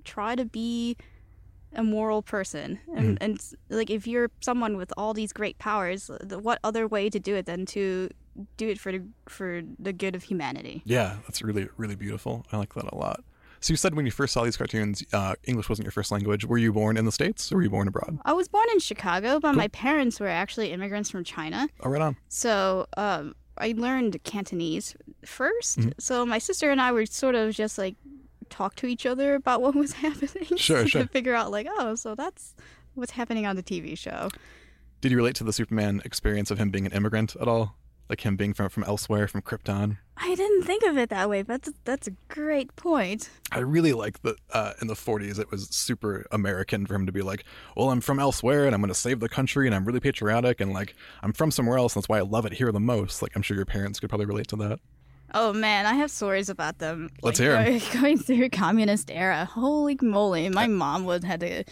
try 0.04 0.36
to 0.36 0.46
be 0.46 0.98
a 1.74 1.84
moral 1.84 2.22
person, 2.22 2.80
and 2.96 3.18
mm. 3.20 3.24
and 3.24 3.40
like 3.70 3.90
if 3.90 4.08
you're 4.08 4.32
someone 4.42 4.78
with 4.78 4.92
all 4.98 5.14
these 5.14 5.34
great 5.34 5.58
powers, 5.60 6.10
what 6.30 6.60
other 6.64 6.88
way 6.88 7.10
to 7.10 7.20
do 7.20 7.36
it 7.36 7.46
than 7.46 7.66
to 7.68 8.10
do 8.58 8.70
it 8.70 8.80
for 8.80 8.92
the 8.92 9.04
for 9.28 9.62
the 9.78 9.94
good 9.94 10.16
of 10.16 10.24
humanity? 10.24 10.82
yeah, 10.86 11.18
that's 11.24 11.42
really 11.42 11.68
really 11.78 11.96
beautiful. 11.96 12.46
I 12.52 12.58
like 12.58 12.74
that 12.74 12.86
a 12.92 12.96
lot. 12.96 13.24
So 13.62 13.74
you 13.74 13.78
said 13.78 13.96
when 13.96 14.06
you 14.06 14.12
first 14.12 14.34
saw 14.34 14.44
these 14.44 14.58
cartoons, 14.58 15.04
uh, 15.12 15.36
English 15.44 15.70
wasn't 15.70 15.86
your 15.86 15.92
first 15.92 16.12
language. 16.12 16.46
Were 16.46 16.58
you 16.58 16.72
born 16.72 16.98
in 16.98 17.06
the 17.06 17.12
states 17.12 17.52
or 17.52 17.58
were 17.58 17.64
you 17.64 17.70
born 17.70 17.88
abroad? 17.88 18.20
I 18.24 18.34
was 18.34 18.48
born 18.48 18.68
in 18.72 18.80
Chicago, 18.80 19.40
but 19.40 19.54
my 19.54 19.68
parents 19.70 20.20
were 20.20 20.28
actually 20.28 20.72
immigrants 20.72 21.10
from 21.10 21.24
China. 21.24 21.68
Oh, 21.82 21.90
right 21.90 22.02
on. 22.02 22.16
So 22.30 22.88
um, 22.96 23.36
I 23.58 23.74
learned 23.76 24.24
Cantonese 24.24 24.96
1st 25.26 25.94
So 26.00 26.26
my 26.26 26.38
sister 26.40 26.72
and 26.72 26.82
I 26.82 26.92
were 26.92 27.06
sort 27.06 27.36
of 27.36 27.54
just 27.54 27.78
like 27.78 27.96
talk 28.50 28.76
to 28.76 28.88
each 28.88 29.06
other 29.06 29.36
about 29.36 29.62
what 29.62 29.76
was 29.76 29.94
happening. 30.06 30.58
Sure, 30.58 30.84
to 30.84 30.88
sure. 30.88 31.08
figure 31.08 31.36
out 31.36 31.52
like, 31.52 31.68
oh, 31.70 31.96
so 31.96 32.16
that's 32.16 32.56
what's 32.96 33.12
happening 33.12 33.46
on 33.46 33.56
the 33.56 33.64
TV 33.64 33.98
show. 33.98 34.30
Did 35.02 35.12
you 35.12 35.18
relate 35.18 35.36
to 35.36 35.44
the 35.44 35.54
Superman 35.54 36.02
experience 36.04 36.52
of 36.52 36.58
him 36.58 36.72
being 36.72 36.86
an 36.86 36.92
immigrant 36.92 37.36
at 37.40 37.48
all? 37.48 37.76
Like 38.10 38.22
him 38.22 38.36
being 38.36 38.54
from 38.54 38.70
from 38.70 38.84
elsewhere, 38.84 39.28
from 39.28 39.44
Krypton? 39.44 39.98
I 40.18 40.36
didn't 40.36 40.64
think 40.64 40.84
of 40.84 40.98
it 40.98 41.10
that 41.12 41.30
way, 41.30 41.44
but 41.44 41.62
that's, 41.62 41.78
that's 41.86 42.08
a 42.08 42.12
great 42.28 42.76
point. 42.76 43.30
I 43.52 43.60
really 43.60 43.94
like 43.94 44.22
that 44.24 44.36
uh, 44.52 44.74
in 44.82 44.88
the 44.88 44.94
40s 44.94 45.40
it 45.40 45.50
was 45.50 45.70
super 45.70 46.26
American 46.32 46.86
for 46.86 46.96
him 46.96 47.06
to 47.06 47.12
be 47.12 47.22
like, 47.22 47.46
well, 47.78 47.90
I'm 47.90 48.02
from 48.02 48.20
elsewhere 48.20 48.66
and 48.66 48.76
I'm 48.76 48.82
going 48.82 48.90
to 48.90 48.96
save 48.96 49.22
the 49.22 49.30
country 49.30 49.66
and 49.66 49.74
I'm 49.76 49.86
really 49.86 50.02
patriotic 50.02 50.60
and 50.60 50.74
like 50.74 50.96
I'm 51.24 51.32
from 51.32 51.52
somewhere 51.52 51.78
else 51.78 51.96
and 51.96 52.02
that's 52.02 52.10
why 52.10 52.18
I 52.18 52.22
love 52.22 52.46
it 52.46 52.54
here 52.54 52.72
the 52.72 52.80
most. 52.80 53.22
Like 53.22 53.32
I'm 53.36 53.42
sure 53.42 53.56
your 53.56 53.66
parents 53.66 54.00
could 54.00 54.10
probably 54.10 54.26
relate 54.26 54.48
to 54.50 54.56
that. 54.58 54.80
Oh 55.34 55.54
man, 55.54 55.86
I 55.86 55.94
have 55.94 56.10
stories 56.10 56.50
about 56.50 56.80
them. 56.80 57.10
Let's 57.22 57.40
like, 57.40 57.46
hear 57.46 57.56
'em. 57.56 57.82
Going, 58.02 58.18
through 58.18 58.50
communist 58.50 59.12
era. 59.12 59.46
Holy 59.46 59.98
moly! 60.02 60.50
My 60.50 60.68
mom 60.68 61.06
would 61.06 61.24
had 61.24 61.42
to. 61.42 61.64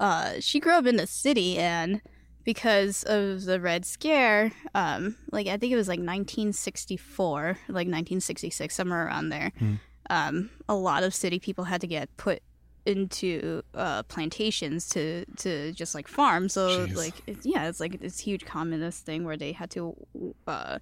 Uh, 0.00 0.34
she 0.40 0.58
grew 0.58 0.72
up 0.72 0.86
in 0.86 0.96
the 0.96 1.06
city, 1.06 1.56
and 1.56 2.00
because 2.44 3.02
of 3.04 3.44
the 3.44 3.60
Red 3.60 3.84
Scare, 3.84 4.52
um, 4.74 5.16
like 5.30 5.46
I 5.46 5.56
think 5.56 5.72
it 5.72 5.76
was 5.76 5.88
like 5.88 5.98
1964, 5.98 7.42
like 7.68 7.86
1966, 7.86 8.74
somewhere 8.74 9.06
around 9.06 9.28
there. 9.28 9.52
Hmm. 9.58 9.74
Um, 10.08 10.50
a 10.68 10.74
lot 10.74 11.02
of 11.02 11.14
city 11.14 11.38
people 11.38 11.64
had 11.64 11.80
to 11.82 11.86
get 11.86 12.14
put 12.16 12.42
into 12.86 13.62
uh, 13.74 14.02
plantations 14.04 14.88
to 14.90 15.24
to 15.36 15.72
just 15.72 15.94
like 15.94 16.08
farm. 16.08 16.48
So 16.48 16.86
Jeez. 16.86 16.96
like 16.96 17.14
it's, 17.26 17.46
yeah, 17.46 17.68
it's 17.68 17.80
like 17.80 18.00
this 18.00 18.18
huge 18.18 18.44
communist 18.44 19.04
thing 19.04 19.24
where 19.24 19.36
they 19.36 19.52
had 19.52 19.70
to. 19.70 19.94
Uh, 20.46 20.78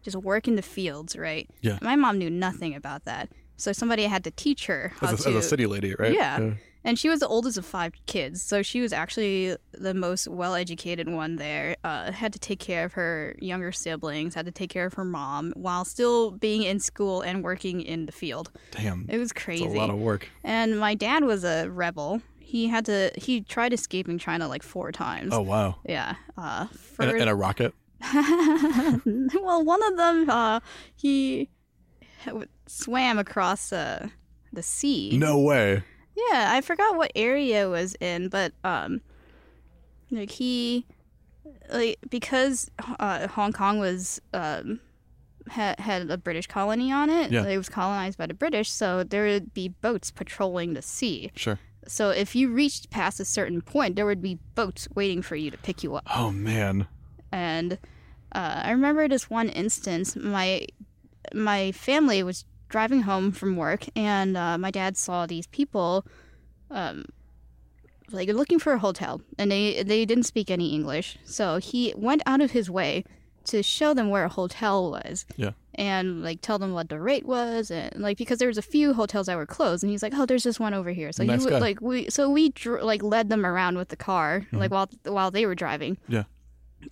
just 0.00 0.16
work 0.16 0.46
in 0.46 0.54
the 0.54 0.62
fields, 0.62 1.16
right? 1.16 1.50
Yeah. 1.60 1.78
My 1.82 1.96
mom 1.96 2.18
knew 2.18 2.30
nothing 2.30 2.74
about 2.74 3.04
that. 3.04 3.28
So 3.56 3.72
somebody 3.72 4.04
had 4.04 4.22
to 4.24 4.30
teach 4.30 4.66
her 4.66 4.92
how 5.00 5.08
As 5.08 5.20
a, 5.20 5.22
to 5.24 5.28
as 5.30 5.44
a 5.44 5.48
city 5.48 5.66
lady, 5.66 5.94
right? 5.98 6.14
Yeah. 6.14 6.52
And 6.84 6.98
she 6.98 7.08
was 7.08 7.20
the 7.20 7.28
oldest 7.28 7.58
of 7.58 7.66
five 7.66 7.92
kids, 8.06 8.40
so 8.42 8.62
she 8.62 8.80
was 8.80 8.92
actually 8.92 9.56
the 9.72 9.94
most 9.94 10.28
well-educated 10.28 11.08
one 11.08 11.36
there. 11.36 11.76
Uh, 11.84 12.12
had 12.12 12.32
to 12.32 12.38
take 12.38 12.58
care 12.60 12.84
of 12.84 12.92
her 12.94 13.34
younger 13.40 13.72
siblings, 13.72 14.34
had 14.34 14.46
to 14.46 14.52
take 14.52 14.70
care 14.70 14.86
of 14.86 14.94
her 14.94 15.04
mom 15.04 15.52
while 15.56 15.84
still 15.84 16.30
being 16.32 16.62
in 16.62 16.80
school 16.80 17.20
and 17.20 17.42
working 17.44 17.80
in 17.80 18.06
the 18.06 18.12
field. 18.12 18.50
Damn. 18.70 19.06
It 19.08 19.18
was 19.18 19.32
crazy. 19.32 19.64
a 19.64 19.68
lot 19.68 19.90
of 19.90 19.96
work. 19.98 20.28
and 20.44 20.78
my 20.78 20.94
dad 20.94 21.24
was 21.24 21.44
a 21.44 21.68
rebel. 21.68 22.22
He 22.40 22.66
had 22.68 22.86
to. 22.86 23.10
He 23.16 23.42
tried 23.42 23.74
escaping 23.74 24.18
China 24.18 24.48
like 24.48 24.62
four 24.62 24.90
times. 24.90 25.34
Oh, 25.34 25.42
wow. 25.42 25.76
Yeah. 25.86 26.14
Uh, 26.36 26.66
for, 26.68 27.02
In, 27.02 27.10
a- 27.16 27.22
in 27.22 27.28
a 27.28 27.34
rocket? 27.34 27.74
well, 28.14 29.64
one 29.64 29.82
of 29.82 29.96
them, 29.96 30.30
uh, 30.30 30.60
he 30.96 31.50
swam 32.66 33.18
across 33.18 33.72
uh, 33.72 34.08
the 34.52 34.62
sea. 34.62 35.16
No 35.18 35.38
way. 35.40 35.82
Yeah, 36.30 36.48
I 36.52 36.60
forgot 36.60 36.96
what 36.96 37.12
area 37.14 37.66
it 37.66 37.68
was 37.68 37.94
in, 38.00 38.28
but 38.28 38.52
um, 38.64 39.00
like 40.10 40.30
he, 40.30 40.84
like 41.72 41.98
because 42.10 42.70
uh, 42.98 43.28
Hong 43.28 43.52
Kong 43.52 43.78
was 43.78 44.20
um 44.34 44.80
had 45.48 45.78
had 45.80 46.10
a 46.10 46.18
British 46.18 46.46
colony 46.46 46.90
on 46.92 47.08
it. 47.10 47.30
Yeah. 47.30 47.46
It 47.46 47.56
was 47.56 47.68
colonized 47.68 48.18
by 48.18 48.26
the 48.26 48.34
British, 48.34 48.70
so 48.70 49.04
there 49.04 49.24
would 49.24 49.54
be 49.54 49.68
boats 49.68 50.10
patrolling 50.10 50.74
the 50.74 50.82
sea. 50.82 51.30
Sure. 51.36 51.58
So 51.86 52.10
if 52.10 52.34
you 52.34 52.50
reached 52.52 52.90
past 52.90 53.18
a 53.20 53.24
certain 53.24 53.62
point, 53.62 53.96
there 53.96 54.04
would 54.04 54.20
be 54.20 54.38
boats 54.54 54.88
waiting 54.94 55.22
for 55.22 55.36
you 55.36 55.50
to 55.50 55.56
pick 55.58 55.82
you 55.82 55.94
up. 55.94 56.04
Oh, 56.14 56.30
man. 56.30 56.86
and 57.32 57.78
uh, 58.32 58.60
I 58.64 58.72
remember 58.72 59.08
this 59.08 59.30
one 59.30 59.48
instance. 59.48 60.14
My 60.16 60.66
my 61.32 61.72
family 61.72 62.22
was 62.22 62.44
driving 62.68 63.02
home 63.02 63.32
from 63.32 63.56
work, 63.56 63.84
and 63.96 64.36
uh, 64.36 64.58
my 64.58 64.70
dad 64.70 64.96
saw 64.96 65.26
these 65.26 65.46
people, 65.48 66.04
um, 66.70 67.04
like 68.10 68.28
looking 68.30 68.58
for 68.58 68.72
a 68.72 68.78
hotel, 68.78 69.20
and 69.38 69.50
they 69.50 69.82
they 69.82 70.04
didn't 70.04 70.24
speak 70.24 70.50
any 70.50 70.74
English. 70.74 71.18
So 71.24 71.58
he 71.58 71.92
went 71.96 72.22
out 72.26 72.40
of 72.40 72.52
his 72.52 72.70
way 72.70 73.04
to 73.44 73.62
show 73.62 73.94
them 73.94 74.10
where 74.10 74.24
a 74.24 74.28
hotel 74.28 74.90
was. 74.90 75.24
Yeah. 75.36 75.52
And 75.74 76.22
like 76.24 76.40
tell 76.40 76.58
them 76.58 76.72
what 76.72 76.88
the 76.88 76.98
rate 77.00 77.24
was, 77.24 77.70
and 77.70 77.94
like 78.02 78.18
because 78.18 78.38
there 78.38 78.48
was 78.48 78.58
a 78.58 78.62
few 78.62 78.94
hotels 78.94 79.26
that 79.26 79.36
were 79.36 79.46
closed, 79.46 79.84
and 79.84 79.90
he's 79.90 80.02
like, 80.02 80.12
"Oh, 80.16 80.26
there's 80.26 80.42
this 80.42 80.58
one 80.58 80.74
over 80.74 80.90
here." 80.90 81.12
So 81.12 81.22
Nice 81.22 81.44
he 81.44 81.50
guy. 81.50 81.58
like 81.58 81.80
we 81.80 82.08
so 82.10 82.28
we 82.30 82.48
dr- 82.50 82.82
like 82.82 83.02
led 83.02 83.28
them 83.28 83.46
around 83.46 83.76
with 83.76 83.88
the 83.88 83.96
car, 83.96 84.44
like 84.52 84.70
while 84.72 84.88
while 85.04 85.30
they 85.30 85.46
were 85.46 85.54
driving 85.54 85.96
Yeah. 86.08 86.24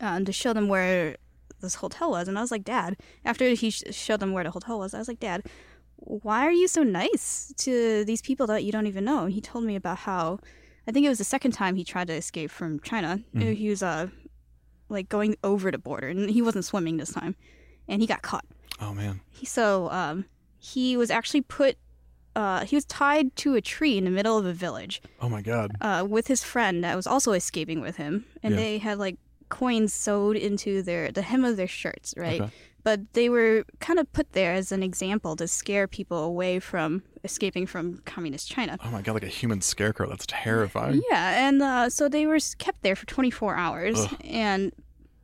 um, 0.01 0.25
to 0.25 0.33
show 0.33 0.53
them 0.53 0.69
where 0.69 1.17
this 1.61 1.77
hotel 1.77 2.11
was. 2.11 2.29
And 2.29 2.39
I 2.39 2.41
was 2.43 2.51
like, 2.51 2.65
Dad, 2.65 2.97
after 3.25 3.49
he 3.51 3.71
sh- 3.71 3.83
showed 3.91 4.21
them 4.21 4.33
where 4.33 4.45
the 4.45 4.51
hotel 4.51 4.79
was, 4.79 4.95
I 4.95 4.99
was 4.99 5.09
like, 5.09 5.21
Dad, 5.21 5.43
why 5.97 6.47
are 6.47 6.53
you 6.53 6.69
so 6.69 6.83
nice 6.83 7.53
to 7.59 8.05
these 8.05 8.21
people 8.23 8.47
that 8.49 8.65
you 8.65 8.73
don't 8.73 8.87
even 8.87 9.05
know? 9.05 9.25
And 9.25 9.33
he 9.33 9.41
told 9.41 9.65
me 9.65 9.77
about 9.77 9.99
how, 9.99 10.39
I 10.87 10.93
think 10.93 11.07
it 11.07 11.09
was 11.09 11.19
the 11.19 11.25
second 11.25 11.53
time 11.53 11.75
he 11.77 11.85
tried 11.85 12.09
to 12.09 12.15
escape 12.15 12.51
from 12.51 12.81
China. 12.81 13.21
He 13.33 13.69
was 13.71 13.83
uh, 13.83 14.09
like 14.89 15.09
going 15.09 15.37
over 15.43 15.71
the 15.71 15.79
border, 15.79 16.09
and 16.09 16.31
he 16.31 16.43
wasn't 16.43 16.65
swimming 16.65 16.99
this 16.99 17.13
time, 17.13 17.35
and 17.89 18.01
he 18.03 18.07
got 18.07 18.23
caught. 18.23 18.45
Oh, 18.81 18.93
man. 18.93 19.21
He, 19.31 19.47
so 19.47 19.91
um, 19.91 20.27
he 20.59 20.97
was 20.97 21.11
actually 21.11 21.41
put. 21.41 21.77
Uh, 22.37 22.67
he 22.67 22.77
was 22.77 22.85
tied 22.85 23.35
to 23.37 23.55
a 23.55 23.63
tree 23.63 23.97
in 23.97 24.05
the 24.05 24.11
middle 24.11 24.37
of 24.37 24.45
a 24.45 24.53
village 24.53 25.01
Oh, 25.23 25.29
my 25.31 25.41
God. 25.41 25.73
uh, 25.81 26.05
with 26.07 26.27
his 26.27 26.45
friend 26.45 26.85
that 26.85 26.95
was 26.95 27.07
also 27.07 27.33
escaping 27.33 27.81
with 27.81 27.97
him, 27.97 28.27
and 28.43 28.53
Yeah. 28.53 28.61
they 28.61 28.79
had 28.79 28.99
like 28.99 29.17
coins 29.49 29.93
sewed 29.93 30.37
into 30.37 30.83
their 30.83 31.11
the 31.13 31.23
hem 31.23 31.45
of 31.45 31.57
their 31.57 31.67
shirts, 31.69 32.15
right? 32.17 32.41
Okay. 32.41 32.53
But 32.83 33.13
they 33.15 33.29
were 33.29 33.65
kind 33.81 33.99
of 33.99 34.13
put 34.13 34.33
there 34.33 34.53
as 34.55 34.71
an 34.71 34.83
example 34.83 35.35
to 35.37 35.49
scare 35.49 35.89
people 35.89 36.19
away 36.23 36.61
from 36.61 37.03
escaping 37.25 37.67
from 37.67 37.99
communist 38.05 38.49
China. 38.49 38.79
Oh, 38.85 38.91
my 38.91 39.03
God. 39.03 39.15
Like 39.15 39.25
a 39.25 39.27
human 39.27 39.61
scarecrow. 39.61 40.09
That's 40.09 40.25
terrifying. 40.29 41.03
Yeah, 41.11 41.49
and 41.49 41.61
uh, 41.61 41.91
so 41.91 42.09
they 42.09 42.27
were 42.27 42.39
kept 42.59 42.83
there 42.83 42.95
for 42.95 43.05
24 43.07 43.57
hours, 43.57 43.99
Ugh. 43.99 44.17
and 44.23 44.73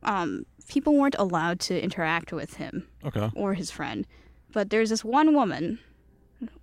um, 0.03 0.45
people 0.67 0.93
weren't 0.97 1.15
allowed 1.17 1.61
to 1.61 1.81
interact 1.81 2.33
with 2.33 2.55
him 2.55 2.85
Okay. 3.05 3.31
or 3.33 3.53
his 3.53 3.71
friend. 3.71 4.05
But 4.51 4.69
there's 4.69 4.89
this 4.89 5.05
one 5.05 5.33
woman, 5.33 5.79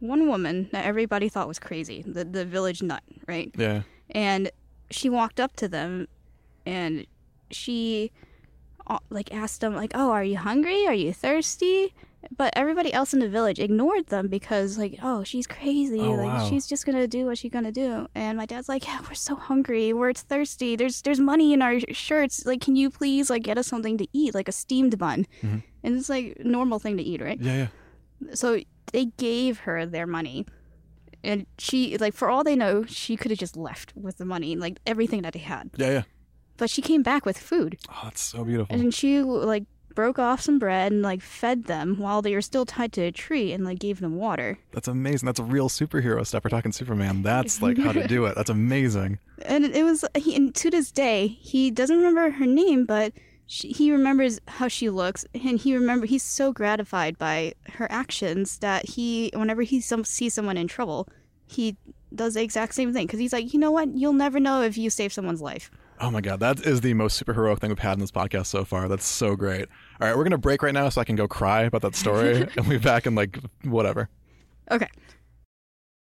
one 0.00 0.28
woman 0.28 0.68
that 0.72 0.84
everybody 0.84 1.30
thought 1.30 1.48
was 1.48 1.58
crazy, 1.58 2.02
the 2.06 2.24
the 2.24 2.44
village 2.44 2.82
nut, 2.82 3.02
right? 3.26 3.50
Yeah. 3.56 3.82
and 4.10 4.50
she 4.90 5.08
walked 5.08 5.40
up 5.40 5.56
to 5.56 5.66
them 5.68 6.08
and 6.66 7.06
she 7.50 8.10
uh, 8.86 8.98
like 9.10 9.32
asked 9.32 9.60
them 9.60 9.74
like 9.74 9.92
oh 9.94 10.10
are 10.10 10.24
you 10.24 10.36
hungry? 10.38 10.86
Are 10.86 10.94
you 10.94 11.12
thirsty? 11.12 11.94
But 12.36 12.52
everybody 12.54 12.92
else 12.92 13.14
in 13.14 13.20
the 13.20 13.30
village 13.30 13.58
ignored 13.58 14.08
them 14.08 14.28
because 14.28 14.76
like 14.76 14.98
oh 15.02 15.24
she's 15.24 15.46
crazy. 15.46 16.00
Oh, 16.00 16.12
like 16.12 16.26
wow. 16.26 16.48
she's 16.48 16.66
just 16.66 16.84
gonna 16.84 17.06
do 17.08 17.26
what 17.26 17.38
she's 17.38 17.50
gonna 17.50 17.72
do. 17.72 18.06
And 18.14 18.36
my 18.36 18.44
dad's 18.46 18.68
like 18.68 18.86
yeah 18.86 19.00
we're 19.08 19.14
so 19.14 19.34
hungry. 19.36 19.92
We're 19.92 20.12
thirsty. 20.12 20.76
There's 20.76 21.00
there's 21.02 21.18
money 21.20 21.52
in 21.54 21.62
our 21.62 21.80
shirts. 21.92 22.44
Like 22.44 22.60
can 22.60 22.76
you 22.76 22.90
please 22.90 23.30
like 23.30 23.42
get 23.42 23.56
us 23.58 23.66
something 23.66 23.96
to 23.98 24.06
eat 24.12 24.34
like 24.34 24.48
a 24.48 24.52
steamed 24.52 24.98
bun? 24.98 25.26
Mhm. 25.42 25.62
and 25.82 25.96
it's 25.96 26.08
like 26.10 26.38
normal 26.44 26.78
thing 26.78 26.96
to 26.98 27.02
eat 27.02 27.22
right? 27.22 27.40
Yeah, 27.40 27.56
yeah. 27.56 28.34
so 28.34 28.60
they 28.92 29.06
gave 29.16 29.60
her 29.60 29.86
their 29.86 30.06
money. 30.06 30.44
And 31.24 31.46
she 31.58 31.96
like 31.98 32.14
for 32.14 32.28
all 32.28 32.44
they 32.44 32.56
know 32.56 32.84
she 32.84 33.16
could 33.16 33.30
have 33.30 33.38
just 33.38 33.56
left 33.56 33.92
with 33.96 34.18
the 34.18 34.24
money 34.24 34.56
like 34.56 34.78
everything 34.86 35.22
that 35.22 35.32
they 35.32 35.38
had. 35.40 35.70
Yeah, 35.76 35.90
yeah. 35.90 36.02
But 36.60 36.70
she 36.70 36.80
came 36.80 37.02
back 37.02 37.26
with 37.26 37.36
food 37.36 37.76
Oh, 37.88 38.00
that's 38.04 38.20
so 38.20 38.44
beautiful. 38.44 38.72
and 38.76 38.94
she 38.94 39.20
like 39.20 39.64
broke 39.92 40.20
off 40.20 40.40
some 40.40 40.60
bread 40.60 40.92
and 40.92 41.02
like 41.02 41.20
fed 41.20 41.64
them 41.64 41.98
while 41.98 42.22
they 42.22 42.32
were 42.34 42.40
still 42.40 42.64
tied 42.64 42.92
to 42.92 43.00
a 43.02 43.10
tree 43.10 43.52
and 43.52 43.64
like 43.64 43.80
gave 43.80 43.98
them 43.98 44.14
water 44.14 44.56
That's 44.70 44.86
amazing. 44.86 45.26
That's 45.26 45.40
a 45.40 45.44
real 45.44 45.68
superhero 45.68 46.24
stuff. 46.24 46.44
We're 46.44 46.50
talking 46.50 46.70
Superman. 46.70 47.22
That's 47.22 47.60
like 47.60 47.76
how 47.76 47.90
to 47.90 48.06
do 48.06 48.26
it. 48.26 48.36
That's 48.36 48.50
amazing. 48.50 49.18
and 49.44 49.64
it 49.64 49.82
was 49.82 50.04
he 50.16 50.36
and 50.36 50.54
to 50.54 50.70
this 50.70 50.92
day 50.92 51.26
he 51.26 51.72
doesn't 51.72 51.96
remember 51.96 52.30
her 52.30 52.46
name 52.46 52.84
but 52.86 53.12
she, 53.52 53.70
he 53.72 53.90
remembers 53.90 54.40
how 54.46 54.68
she 54.68 54.90
looks, 54.90 55.26
and 55.34 55.58
he 55.58 55.74
remember 55.74 56.06
he's 56.06 56.22
so 56.22 56.52
gratified 56.52 57.18
by 57.18 57.54
her 57.72 57.90
actions 57.90 58.58
that 58.58 58.86
he, 58.90 59.32
whenever 59.34 59.62
he 59.62 59.80
some, 59.80 60.04
sees 60.04 60.34
someone 60.34 60.56
in 60.56 60.68
trouble, 60.68 61.08
he 61.48 61.76
does 62.14 62.34
the 62.34 62.42
exact 62.44 62.74
same 62.76 62.92
thing 62.92 63.08
because 63.08 63.18
he's 63.18 63.32
like, 63.32 63.52
you 63.52 63.58
know 63.58 63.72
what, 63.72 63.88
you'll 63.96 64.12
never 64.12 64.38
know 64.38 64.62
if 64.62 64.78
you 64.78 64.88
save 64.88 65.12
someone's 65.12 65.42
life. 65.42 65.68
Oh 66.02 66.10
my 66.10 66.22
god, 66.22 66.40
that 66.40 66.60
is 66.60 66.80
the 66.80 66.94
most 66.94 67.22
superheroic 67.22 67.58
thing 67.58 67.68
we've 67.68 67.78
had 67.78 67.92
in 67.92 68.00
this 68.00 68.10
podcast 68.10 68.46
so 68.46 68.64
far. 68.64 68.88
That's 68.88 69.04
so 69.04 69.36
great. 69.36 69.68
All 70.00 70.08
right, 70.08 70.16
we're 70.16 70.24
gonna 70.24 70.38
break 70.38 70.62
right 70.62 70.72
now 70.72 70.88
so 70.88 71.00
I 71.00 71.04
can 71.04 71.14
go 71.14 71.28
cry 71.28 71.62
about 71.62 71.82
that 71.82 71.94
story, 71.94 72.36
and 72.56 72.66
we'll 72.66 72.78
be 72.78 72.78
back 72.78 73.06
in 73.06 73.14
like 73.14 73.38
whatever. 73.64 74.08
Okay. 74.70 74.88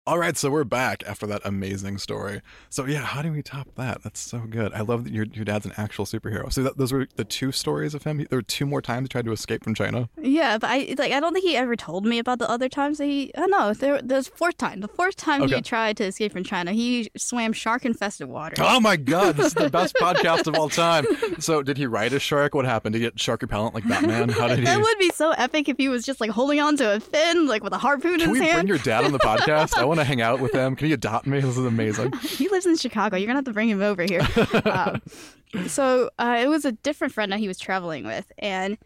All 0.05 0.19
right, 0.19 0.37
so 0.37 0.51
we're 0.51 0.65
back 0.65 1.05
after 1.07 1.29
that 1.29 1.43
amazing 1.45 1.97
story. 1.99 2.43
So 2.71 2.87
yeah, 2.87 3.03
how 3.03 3.23
do 3.23 3.31
we 3.31 3.41
top 3.41 3.69
that? 3.77 4.03
That's 4.03 4.19
so 4.19 4.41
good. 4.41 4.73
I 4.73 4.81
love 4.81 5.05
that 5.05 5.13
your 5.13 5.27
your 5.27 5.45
dad's 5.45 5.65
an 5.65 5.73
actual 5.77 6.07
superhero. 6.07 6.53
So 6.53 6.65
that, 6.65 6.77
those 6.77 6.93
were 6.93 7.07
the 7.15 7.25
two 7.25 7.53
stories 7.53 7.95
of 7.95 8.03
him. 8.03 8.17
There 8.29 8.37
were 8.39 8.43
two 8.43 8.67
more 8.67 8.83
times 8.83 9.05
he 9.05 9.09
tried 9.11 9.27
to 9.27 9.31
escape 9.33 9.63
from 9.63 9.77
China. 9.77 10.09
Yeah, 10.21 10.59
but 10.59 10.71
I 10.71 10.97
like 10.99 11.13
I 11.13 11.21
don't 11.21 11.33
think 11.33 11.45
he 11.45 11.57
ever 11.57 11.77
told 11.77 12.05
me 12.05 12.19
about 12.19 12.41
the 12.41 12.51
other 12.51 12.69
times 12.69 12.99
that 12.99 13.05
he. 13.07 13.31
Oh 13.37 13.45
no, 13.47 13.75
there 13.75 14.03
there's 14.03 14.27
fourth 14.27 14.57
time. 14.57 14.81
The 14.81 14.89
fourth 14.89 15.15
time 15.15 15.41
Okay. 15.43 15.55
he 15.55 15.63
tried 15.63 15.97
to 15.99 16.05
escape 16.07 16.33
from 16.33 16.43
China, 16.43 16.73
he 16.73 17.09
swam 17.17 17.53
shark 17.53 17.85
infested 17.85 18.27
water. 18.29 18.57
Oh 18.59 18.81
my 18.81 18.97
god, 18.97 19.37
this 19.37 19.47
is 19.47 19.55
the 19.55 19.71
best 19.71 19.95
podcast 20.01 20.49
of 20.49 20.57
all 20.57 20.69
time. 20.69 21.07
So 21.39 21.63
did 21.63 21.79
he 21.79 21.87
ride 21.87 22.13
a 22.13 22.19
shark? 22.19 22.57
What 22.57 22.65
happened? 22.65 22.95
Did 22.95 22.99
he 23.03 23.05
get 23.07 23.21
shark 23.21 23.41
repellent 23.43 23.73
like 23.77 23.87
Batman? 23.89 24.31
How 24.31 24.49
did 24.49 24.59
he? 24.59 24.65
That 24.65 24.81
would 24.81 24.99
be 24.99 25.11
so 25.11 25.31
epic 25.31 25.69
if 25.69 25.77
he 25.77 25.89
was 25.89 26.05
just 26.05 26.21
like 26.21 26.31
holding 26.31 26.59
on 26.59 26.77
to 26.79 26.97
a 26.97 26.99
fin, 26.99 27.47
like 27.47 27.63
with 27.63 27.73
a 27.73 27.79
harpoon 27.79 28.19
Can 28.19 28.31
in 28.31 28.31
we 28.33 28.41
bring 28.53 28.67
your 28.67 28.79
dad 28.79 29.05
on 29.05 29.13
the 29.13 29.21
podcast? 29.21 29.75
Want 29.93 30.01
to 30.01 30.05
hang 30.05 30.23
out 30.23 30.41
with 30.41 30.55
him. 30.55 30.75
Can 30.75 30.87
he 30.87 30.95
adopt 30.95 31.27
me? 31.27 31.39
This 31.41 31.59
is 31.59 31.67
amazing. 31.67 32.13
he 32.23 32.49
lives 32.49 32.65
in 32.65 32.77
Chicago. 32.79 33.19
You're 33.19 33.27
gonna 33.27 33.37
have 33.39 33.45
to 33.45 33.53
bring 33.53 33.69
him 33.69 33.83
over 33.83 34.03
here. 34.05 34.27
um, 34.65 35.03
so 35.67 36.09
uh, 36.19 36.39
it 36.41 36.49
was 36.49 36.65
a 36.65 36.73
different 36.73 37.13
friend 37.13 37.31
that 37.31 37.41
he 37.41 37.47
was 37.47 37.59
traveling 37.59 38.07
with, 38.07 38.33
and 38.39 38.79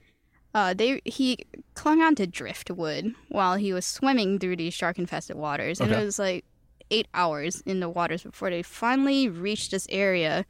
uh, 0.52 0.74
they 0.74 1.00
he 1.04 1.38
clung 1.74 2.02
on 2.02 2.16
to 2.16 2.26
driftwood 2.26 3.14
while 3.28 3.54
he 3.54 3.72
was 3.72 3.86
swimming 3.86 4.40
through 4.40 4.56
these 4.56 4.74
shark-infested 4.74 5.36
waters, 5.36 5.80
and 5.80 5.92
Okay. 5.92 6.02
it 6.02 6.04
was 6.04 6.18
like 6.18 6.44
eight 6.90 7.06
hours 7.14 7.62
in 7.66 7.78
the 7.78 7.88
waters 7.88 8.24
before 8.24 8.50
they 8.50 8.62
finally 8.62 9.28
reached 9.28 9.70
this 9.70 9.86
area, 9.90 10.44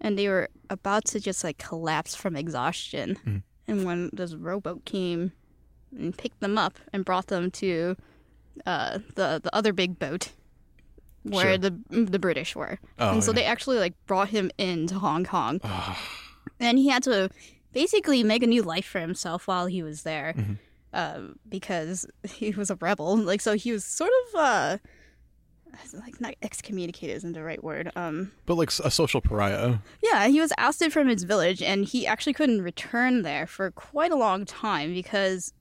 and 0.00 0.18
they 0.18 0.28
were 0.28 0.48
about 0.70 1.04
to 1.06 1.20
just 1.20 1.44
like 1.44 1.58
collapse 1.58 2.14
from 2.14 2.34
exhaustion. 2.34 3.18
Mhm. 3.26 3.42
And 3.66 3.84
when 3.84 4.08
this 4.14 4.34
rowboat 4.34 4.86
came 4.86 5.32
and 5.94 6.16
picked 6.16 6.40
them 6.40 6.56
up 6.56 6.78
and 6.94 7.04
brought 7.04 7.26
them 7.26 7.50
to 7.50 7.94
uh, 8.66 8.98
the 9.14 9.40
the 9.42 9.54
other 9.54 9.72
big 9.72 9.98
boat 9.98 10.32
where 11.22 11.54
Sure. 11.54 11.58
the 11.58 11.70
the 11.90 12.18
British 12.18 12.54
were. 12.56 12.78
Oh, 12.98 13.12
and 13.12 13.24
so 13.24 13.30
yeah. 13.32 13.36
they 13.36 13.44
actually 13.44 13.78
like 13.78 13.94
brought 14.06 14.28
him 14.30 14.50
into 14.58 14.98
Hong 14.98 15.24
Kong, 15.24 15.60
and 16.60 16.78
he 16.78 16.88
had 16.88 17.02
to 17.04 17.28
basically 17.72 18.22
make 18.22 18.42
a 18.42 18.46
new 18.46 18.62
life 18.62 18.86
for 18.86 19.00
himself 19.00 19.46
while 19.46 19.66
he 19.66 19.82
was 19.82 20.02
there, 20.02 20.32
Mhm. 20.36 20.58
uh, 20.92 21.20
because 21.48 22.06
he 22.28 22.50
was 22.52 22.70
a 22.70 22.76
rebel. 22.76 23.16
Like 23.16 23.40
so, 23.40 23.54
he 23.54 23.72
was 23.72 23.84
sort 23.84 24.10
of 24.28 24.40
uh, 24.40 24.78
like 26.02 26.20
not 26.20 26.34
excommunicated 26.42 27.16
isn't 27.16 27.32
the 27.34 27.42
right 27.42 27.62
word. 27.62 27.92
Um, 27.94 28.32
but 28.46 28.54
like 28.54 28.70
a 28.82 28.90
social 28.90 29.20
pariah. 29.20 29.76
yeah, 30.02 30.26
he 30.28 30.40
was 30.40 30.52
ousted 30.56 30.92
from 30.92 31.08
his 31.08 31.24
village, 31.24 31.62
and 31.62 31.84
he 31.84 32.06
actually 32.06 32.32
couldn't 32.32 32.62
return 32.62 33.22
there 33.22 33.46
for 33.46 33.70
quite 33.72 34.10
a 34.12 34.16
long 34.16 34.44
time 34.46 34.94
because, 34.94 35.52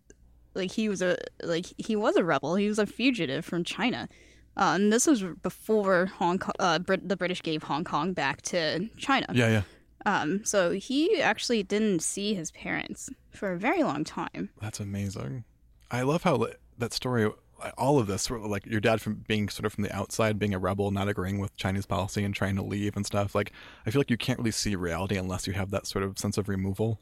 like, 0.57 0.71
he 0.71 0.89
was 0.89 1.01
a 1.01 1.17
like 1.43 1.67
he 1.77 1.95
was 1.95 2.15
a 2.15 2.23
rebel. 2.23 2.55
He 2.55 2.67
was 2.67 2.79
a 2.79 2.85
fugitive 2.85 3.45
from 3.45 3.63
China. 3.63 4.09
Uh, 4.57 4.73
and 4.73 4.91
this 4.91 5.05
was 5.05 5.23
before 5.43 6.07
Hong 6.07 6.39
Kong, 6.39 6.53
uh, 6.59 6.79
Brit- 6.79 7.07
the 7.07 7.15
British 7.15 7.43
gave 7.43 7.63
Hong 7.63 7.83
Kong 7.83 8.13
back 8.13 8.41
to 8.43 8.89
China. 8.97 9.27
Yeah, 9.31 9.49
yeah. 9.49 9.61
Um, 10.07 10.43
so 10.43 10.71
he 10.71 11.21
actually 11.21 11.61
didn't 11.63 12.01
see 12.01 12.33
his 12.33 12.49
parents 12.51 13.09
for 13.29 13.51
a 13.51 13.59
very 13.59 13.83
long 13.83 14.03
time. 14.03 14.49
That's 14.59 14.79
amazing. 14.79 15.43
I 15.91 16.01
love 16.01 16.23
how 16.23 16.37
li- 16.37 16.53
that 16.77 16.93
story, 16.93 17.29
all 17.77 17.99
of 17.99 18.07
this, 18.07 18.31
like 18.31 18.65
your 18.65 18.79
dad 18.79 19.01
from 19.01 19.25
being 19.27 19.49
sort 19.49 19.65
of 19.65 19.73
from 19.73 19.83
the 19.83 19.95
outside, 19.95 20.39
being 20.39 20.53
a 20.53 20.59
rebel, 20.59 20.91
not 20.91 21.07
agreeing 21.07 21.39
with 21.39 21.55
Chinese 21.55 21.85
policy 21.85 22.23
and 22.23 22.33
trying 22.33 22.55
to 22.55 22.63
leave 22.63 22.95
and 22.95 23.05
stuff. 23.05 23.35
Like, 23.35 23.51
I 23.85 23.91
feel 23.91 23.99
like 23.99 24.09
you 24.09 24.17
can't 24.17 24.39
really 24.39 24.51
see 24.51 24.75
reality 24.75 25.17
unless 25.17 25.45
you 25.45 25.53
have 25.53 25.71
that 25.71 25.85
sort 25.85 26.03
of 26.03 26.17
sense 26.17 26.37
of 26.37 26.49
removal. 26.49 26.99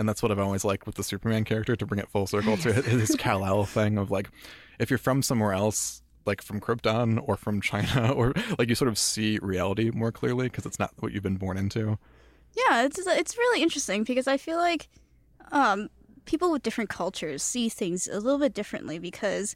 And 0.00 0.08
that's 0.08 0.22
what 0.22 0.32
I've 0.32 0.38
always 0.38 0.64
liked 0.64 0.86
with 0.86 0.94
the 0.94 1.04
Superman 1.04 1.44
character 1.44 1.76
to 1.76 1.84
bring 1.84 1.98
it 1.98 2.08
full 2.08 2.26
circle 2.26 2.56
to 2.56 2.72
his 2.72 3.14
Kal 3.16 3.44
El 3.44 3.64
thing 3.66 3.98
of 3.98 4.10
like, 4.10 4.30
if 4.78 4.88
you're 4.88 4.96
from 4.96 5.22
somewhere 5.22 5.52
else, 5.52 6.00
like 6.24 6.40
from 6.40 6.58
Krypton 6.58 7.22
or 7.28 7.36
from 7.36 7.60
China, 7.60 8.10
or 8.16 8.32
like 8.58 8.70
you 8.70 8.74
sort 8.74 8.88
of 8.88 8.96
see 8.96 9.38
reality 9.42 9.90
more 9.92 10.10
clearly 10.10 10.46
because 10.46 10.64
it's 10.64 10.78
not 10.78 10.92
what 11.00 11.12
you've 11.12 11.22
been 11.22 11.36
born 11.36 11.58
into. 11.58 11.98
Yeah, 12.56 12.84
it's 12.84 12.98
it's 12.98 13.36
really 13.36 13.62
interesting 13.62 14.02
because 14.02 14.26
I 14.26 14.38
feel 14.38 14.56
like 14.56 14.88
um, 15.52 15.90
people 16.24 16.50
with 16.50 16.62
different 16.62 16.88
cultures 16.88 17.42
see 17.42 17.68
things 17.68 18.08
a 18.08 18.20
little 18.20 18.38
bit 18.38 18.54
differently 18.54 18.98
because 18.98 19.54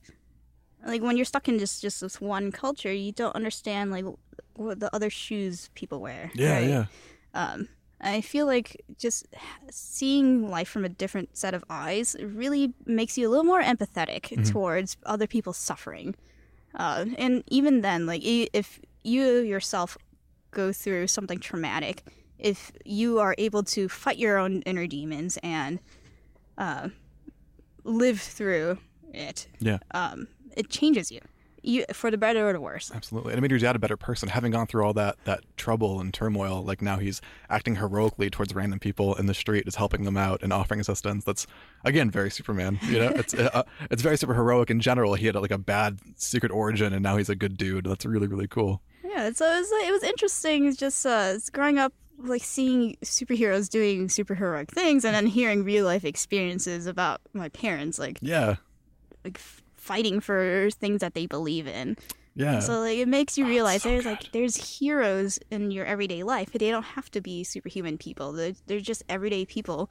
like 0.86 1.00
when 1.00 1.16
you're 1.16 1.24
stuck 1.24 1.48
in 1.48 1.58
just 1.58 1.80
just 1.80 2.02
this 2.02 2.20
one 2.20 2.52
culture, 2.52 2.92
you 2.92 3.12
don't 3.12 3.34
understand 3.34 3.90
like 3.90 4.04
what 4.56 4.78
the 4.78 4.94
other 4.94 5.08
shoes 5.08 5.70
people 5.74 6.02
wear. 6.02 6.30
right? 6.56 6.68
yeah. 6.68 6.84
Um, 7.32 7.68
I 8.00 8.20
feel 8.20 8.46
like 8.46 8.84
just 8.98 9.26
seeing 9.70 10.48
life 10.50 10.68
from 10.68 10.84
a 10.84 10.88
different 10.88 11.36
set 11.36 11.54
of 11.54 11.64
eyes 11.70 12.16
really 12.20 12.74
makes 12.86 13.16
you 13.16 13.26
a 13.28 13.30
little 13.30 13.44
more 13.44 13.62
empathetic 13.62 14.22
Mhm. 14.36 14.50
towards 14.52 14.96
other 15.06 15.26
people's 15.26 15.56
suffering. 15.56 16.14
Uh, 16.74 17.06
and 17.18 17.44
even 17.48 17.80
then, 17.82 18.04
like 18.06 18.22
if 18.24 18.80
you 19.04 19.38
yourself 19.38 19.96
go 20.50 20.72
through 20.72 21.06
something 21.06 21.38
traumatic, 21.38 22.02
if 22.38 22.72
you 22.84 23.18
are 23.20 23.34
able 23.38 23.62
to 23.62 23.88
fight 23.88 24.18
your 24.18 24.38
own 24.38 24.60
inner 24.62 24.86
demons 24.86 25.38
and 25.42 25.78
uh, 26.58 26.88
live 27.84 28.20
through 28.20 28.78
it, 29.12 29.46
Yeah. 29.60 29.78
um, 29.92 30.28
it 30.56 30.68
changes 30.68 31.10
you, 31.10 31.20
you 31.64 31.84
for 31.92 32.10
the 32.10 32.18
better 32.18 32.48
or 32.48 32.52
the 32.52 32.60
worse. 32.60 32.90
Absolutely. 32.94 33.32
And 33.32 33.38
it 33.38 33.42
made 33.42 33.50
your 33.50 33.60
dad 33.60 33.74
a 33.74 33.78
better 33.78 33.96
person. 33.96 34.28
Having 34.28 34.52
gone 34.52 34.66
through 34.66 34.84
all 34.84 34.92
that 34.94 35.16
that 35.24 35.40
trouble 35.56 36.00
and 36.00 36.12
turmoil, 36.12 36.62
like 36.62 36.82
now 36.82 36.98
he's 36.98 37.20
acting 37.48 37.76
heroically 37.76 38.30
towards 38.30 38.54
random 38.54 38.78
people 38.78 39.14
in 39.14 39.26
the 39.26 39.34
street, 39.34 39.64
is 39.66 39.76
helping 39.76 40.04
them 40.04 40.16
out 40.16 40.42
and 40.42 40.52
offering 40.52 40.80
assistance. 40.80 41.24
That's 41.24 41.46
again 41.84 42.10
very 42.10 42.30
Superman. 42.30 42.78
You 42.88 42.98
know, 43.00 43.08
it's 43.14 43.34
uh, 43.34 43.62
it's 43.90 44.02
very 44.02 44.16
super 44.16 44.34
heroic 44.34 44.70
in 44.70 44.80
general. 44.80 45.14
He 45.14 45.26
had 45.26 45.34
like 45.34 45.50
a 45.50 45.58
bad 45.58 46.00
secret 46.16 46.52
origin, 46.52 46.92
and 46.92 47.02
now 47.02 47.16
he's 47.16 47.28
a 47.28 47.36
good 47.36 47.56
dude. 47.56 47.86
That's 47.86 48.04
really 48.04 48.26
really 48.26 48.46
cool. 48.48 48.82
Yeah, 49.02 49.30
so 49.32 49.46
it 49.46 49.58
was 49.60 49.70
it 49.86 49.90
was 49.92 50.02
interesting. 50.02 50.74
Just 50.74 51.06
uh, 51.06 51.36
growing 51.52 51.78
up, 51.78 51.92
like 52.18 52.42
seeing 52.42 52.96
superheroes 53.04 53.68
doing 53.68 54.08
superheroic 54.08 54.68
things, 54.68 55.04
and 55.04 55.14
then 55.14 55.26
hearing 55.26 55.64
real 55.64 55.84
life 55.84 56.04
experiences 56.04 56.86
about 56.86 57.20
my 57.32 57.48
parents, 57.50 57.98
like 57.98 58.18
Yeah, 58.20 58.56
like 59.24 59.36
f- 59.38 59.62
fighting 59.84 60.20
for 60.20 60.68
things 60.72 61.00
that 61.00 61.14
they 61.14 61.26
believe 61.26 61.66
in. 61.66 61.96
yeah. 62.34 62.58
So 62.60 62.80
like 62.80 62.98
it 62.98 63.08
makes 63.08 63.36
you 63.38 63.44
Oh, 63.44 63.48
realize 63.48 63.82
so 63.82 63.90
there's 63.90 64.04
good. 64.04 64.10
like 64.10 64.32
there's 64.32 64.56
heroes 64.78 65.38
in 65.50 65.70
your 65.70 65.84
everyday 65.84 66.22
life. 66.22 66.50
They 66.52 66.70
don't 66.70 66.82
have 66.96 67.10
to 67.12 67.20
be 67.20 67.44
superhuman 67.44 67.98
people. 67.98 68.32
They're, 68.32 68.54
they're 68.66 68.80
just 68.80 69.02
everyday 69.08 69.44
people 69.44 69.90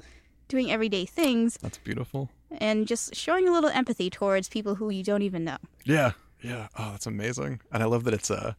doing 0.49 0.69
everyday 0.71 1.05
things 1.05 1.57
That's 1.61 1.77
beautiful. 1.77 2.29
and 2.59 2.85
just 2.87 3.15
showing 3.15 3.47
a 3.47 3.51
little 3.51 3.69
empathy 3.69 4.09
towards 4.09 4.49
people 4.49 4.75
who 4.75 4.89
you 4.89 5.03
don't 5.03 5.21
even 5.21 5.43
know. 5.45 5.57
Yeah, 5.85 6.11
yeah. 6.41 6.67
Oh, 6.77 6.91
that's 6.91 7.05
amazing. 7.07 7.61
And 7.71 7.81
I 7.81 7.85
love 7.85 8.03
that 8.03 8.13
it's 8.13 8.29
a 8.29 8.55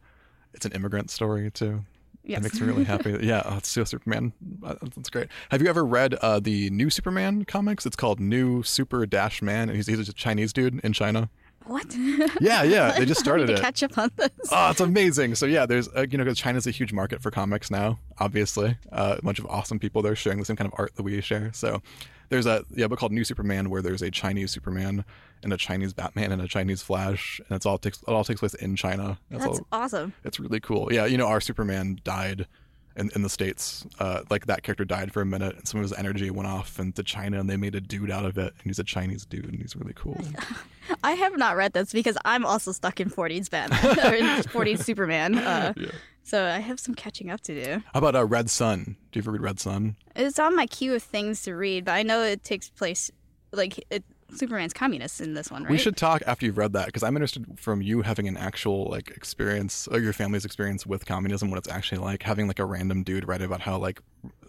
it's 0.53 0.65
an 0.65 0.71
immigrant 0.71 1.11
story 1.11 1.51
too. 1.51 1.83
Yes. 2.25 2.39
It 2.39 2.43
makes 2.43 2.59
me 2.59 2.67
really 2.67 2.83
happy. 2.93 3.17
Yeah, 3.21 3.43
oh, 3.45 3.57
it's 3.57 3.69
still 3.69 3.85
Superman. 3.85 4.33
Uh, 4.63 4.75
That's 4.95 5.09
great. 5.09 5.27
Have 5.51 5.61
you 5.61 5.67
ever 5.67 5.85
read 5.85 6.15
uh, 6.15 6.39
the 6.39 6.69
new 6.71 6.89
Superman 6.89 7.45
comics? 7.45 7.85
It's 7.85 7.95
called 7.95 8.19
New 8.19 8.63
Super 8.63 9.05
Dash 9.05 9.41
Man, 9.41 9.69
and 9.69 9.75
he's, 9.75 9.87
he's 9.87 10.09
a 10.09 10.13
Chinese 10.13 10.51
dude 10.51 10.79
in 10.83 10.93
China. 10.93 11.29
What? 11.67 11.95
Yeah, 12.41 12.63
yeah. 12.63 12.91
They 12.97 13.05
just 13.05 13.19
started 13.25 13.49
it. 13.49 13.59
catch 13.59 13.83
up 13.83 13.97
on 13.97 14.11
this. 14.15 14.29
Oh, 14.51 14.71
it's 14.71 14.79
amazing. 14.81 15.35
So 15.35 15.45
yeah, 15.45 15.65
there's 15.65 15.87
uh, 15.89 16.05
you 16.09 16.17
know 16.17 16.23
'cause 16.25 16.37
China's 16.37 16.67
a 16.67 16.71
huge 16.71 16.93
market 16.93 17.21
for 17.21 17.31
comics 17.31 17.69
now. 17.71 17.99
Obviously, 18.19 18.77
uh, 18.91 19.15
a 19.17 19.21
bunch 19.21 19.39
of 19.39 19.45
awesome 19.47 19.79
people 19.79 20.01
there 20.01 20.15
sharing 20.15 20.39
the 20.39 20.45
same 20.45 20.55
kind 20.55 20.71
of 20.71 20.77
art 20.79 20.95
that 20.95 21.03
we 21.03 21.19
share. 21.21 21.51
So 21.53 21.81
there's 22.29 22.45
a 22.45 22.63
yeah 22.75 22.87
book 22.87 22.99
called 22.99 23.11
New 23.11 23.23
Superman 23.23 23.69
where 23.69 23.81
there's 23.81 24.01
a 24.01 24.11
Chinese 24.11 24.51
Superman 24.51 25.05
and 25.43 25.53
a 25.53 25.57
Chinese 25.57 25.93
Batman 25.93 26.31
and 26.31 26.41
a 26.41 26.47
Chinese 26.47 26.81
Flash, 26.81 27.39
and 27.47 27.55
it's 27.55 27.65
all 27.65 27.77
takes 27.77 28.01
it 28.01 28.09
all 28.09 28.23
takes 28.23 28.39
place 28.39 28.53
in 28.55 28.75
China. 28.75 29.19
It's 29.29 29.43
That's 29.43 29.59
all- 29.59 29.67
awesome. 29.71 30.13
it's 30.23 30.39
really 30.39 30.59
cool. 30.59 30.91
Yeah, 30.91 31.05
you 31.05 31.17
know, 31.17 31.27
our 31.27 31.41
Superman 31.41 31.99
died 32.03 32.47
in, 32.95 33.09
in 33.15 33.21
the 33.21 33.29
States. 33.29 33.85
Uh, 33.99 34.21
like 34.29 34.45
that 34.47 34.63
character 34.63 34.85
died 34.85 35.11
for 35.11 35.21
a 35.21 35.25
minute 35.25 35.55
and 35.57 35.67
some 35.67 35.79
of 35.79 35.83
his 35.83 35.93
energy 35.93 36.29
went 36.29 36.47
off 36.47 36.79
into 36.79 37.03
China 37.03 37.39
and 37.39 37.49
they 37.49 37.57
made 37.57 37.75
a 37.75 37.81
dude 37.81 38.11
out 38.11 38.25
of 38.25 38.37
it. 38.37 38.53
And 38.53 38.63
he's 38.63 38.79
a 38.79 38.83
Chinese 38.83 39.25
dude 39.25 39.45
and 39.45 39.55
he's 39.59 39.75
really 39.75 39.93
cool. 39.95 40.23
I 41.03 41.13
have 41.13 41.37
not 41.37 41.55
read 41.57 41.73
this 41.73 41.91
because 41.91 42.17
I'm 42.25 42.45
also 42.45 42.71
stuck 42.71 42.99
in 42.99 43.09
40s 43.09 43.49
Batman 43.49 43.99
or 44.05 44.15
in 44.15 44.25
40s 44.25 44.83
Superman. 44.83 45.37
Uh, 45.37 45.73
Yeah. 45.85 45.91
So 46.23 46.43
I 46.43 46.57
have 46.57 46.79
some 46.79 46.95
catching 46.95 47.29
up 47.29 47.41
to 47.41 47.63
do. 47.63 47.83
How 47.93 47.99
about 47.99 48.15
uh, 48.15 48.25
Red 48.25 48.49
Son? 48.49 48.95
Do 49.11 49.19
you 49.19 49.21
ever 49.21 49.29
read 49.31 49.41
Red 49.41 49.59
Son? 49.59 49.95
It's 50.15 50.39
on 50.39 50.55
my 50.55 50.65
queue 50.65 50.95
of 50.95 51.03
things 51.03 51.43
to 51.43 51.53
read, 51.53 51.85
but 51.85 51.91
I 51.91 52.01
know 52.01 52.23
it 52.23 52.43
takes 52.43 52.67
place 52.67 53.11
like 53.51 53.85
it, 53.91 54.03
Superman's 54.33 54.73
communist 54.73 55.21
in 55.21 55.33
this 55.33 55.51
one, 55.51 55.63
right? 55.63 55.71
We 55.71 55.77
should 55.77 55.97
talk 55.97 56.21
after 56.25 56.45
you've 56.45 56.57
read 56.57 56.73
that 56.73 56.87
because 56.87 57.03
I'm 57.03 57.15
interested 57.15 57.59
from 57.59 57.81
you 57.81 58.01
having 58.01 58.27
an 58.27 58.37
actual 58.37 58.85
like 58.85 59.11
experience 59.11 59.87
or 59.87 59.99
your 59.99 60.13
family's 60.13 60.45
experience 60.45 60.85
with 60.85 61.05
communism, 61.05 61.49
what 61.49 61.57
it's 61.57 61.69
actually 61.69 61.99
like, 61.99 62.23
having 62.23 62.47
like 62.47 62.59
a 62.59 62.65
random 62.65 63.03
dude 63.03 63.27
write 63.27 63.41
about 63.41 63.61
how 63.61 63.77
like 63.77 64.01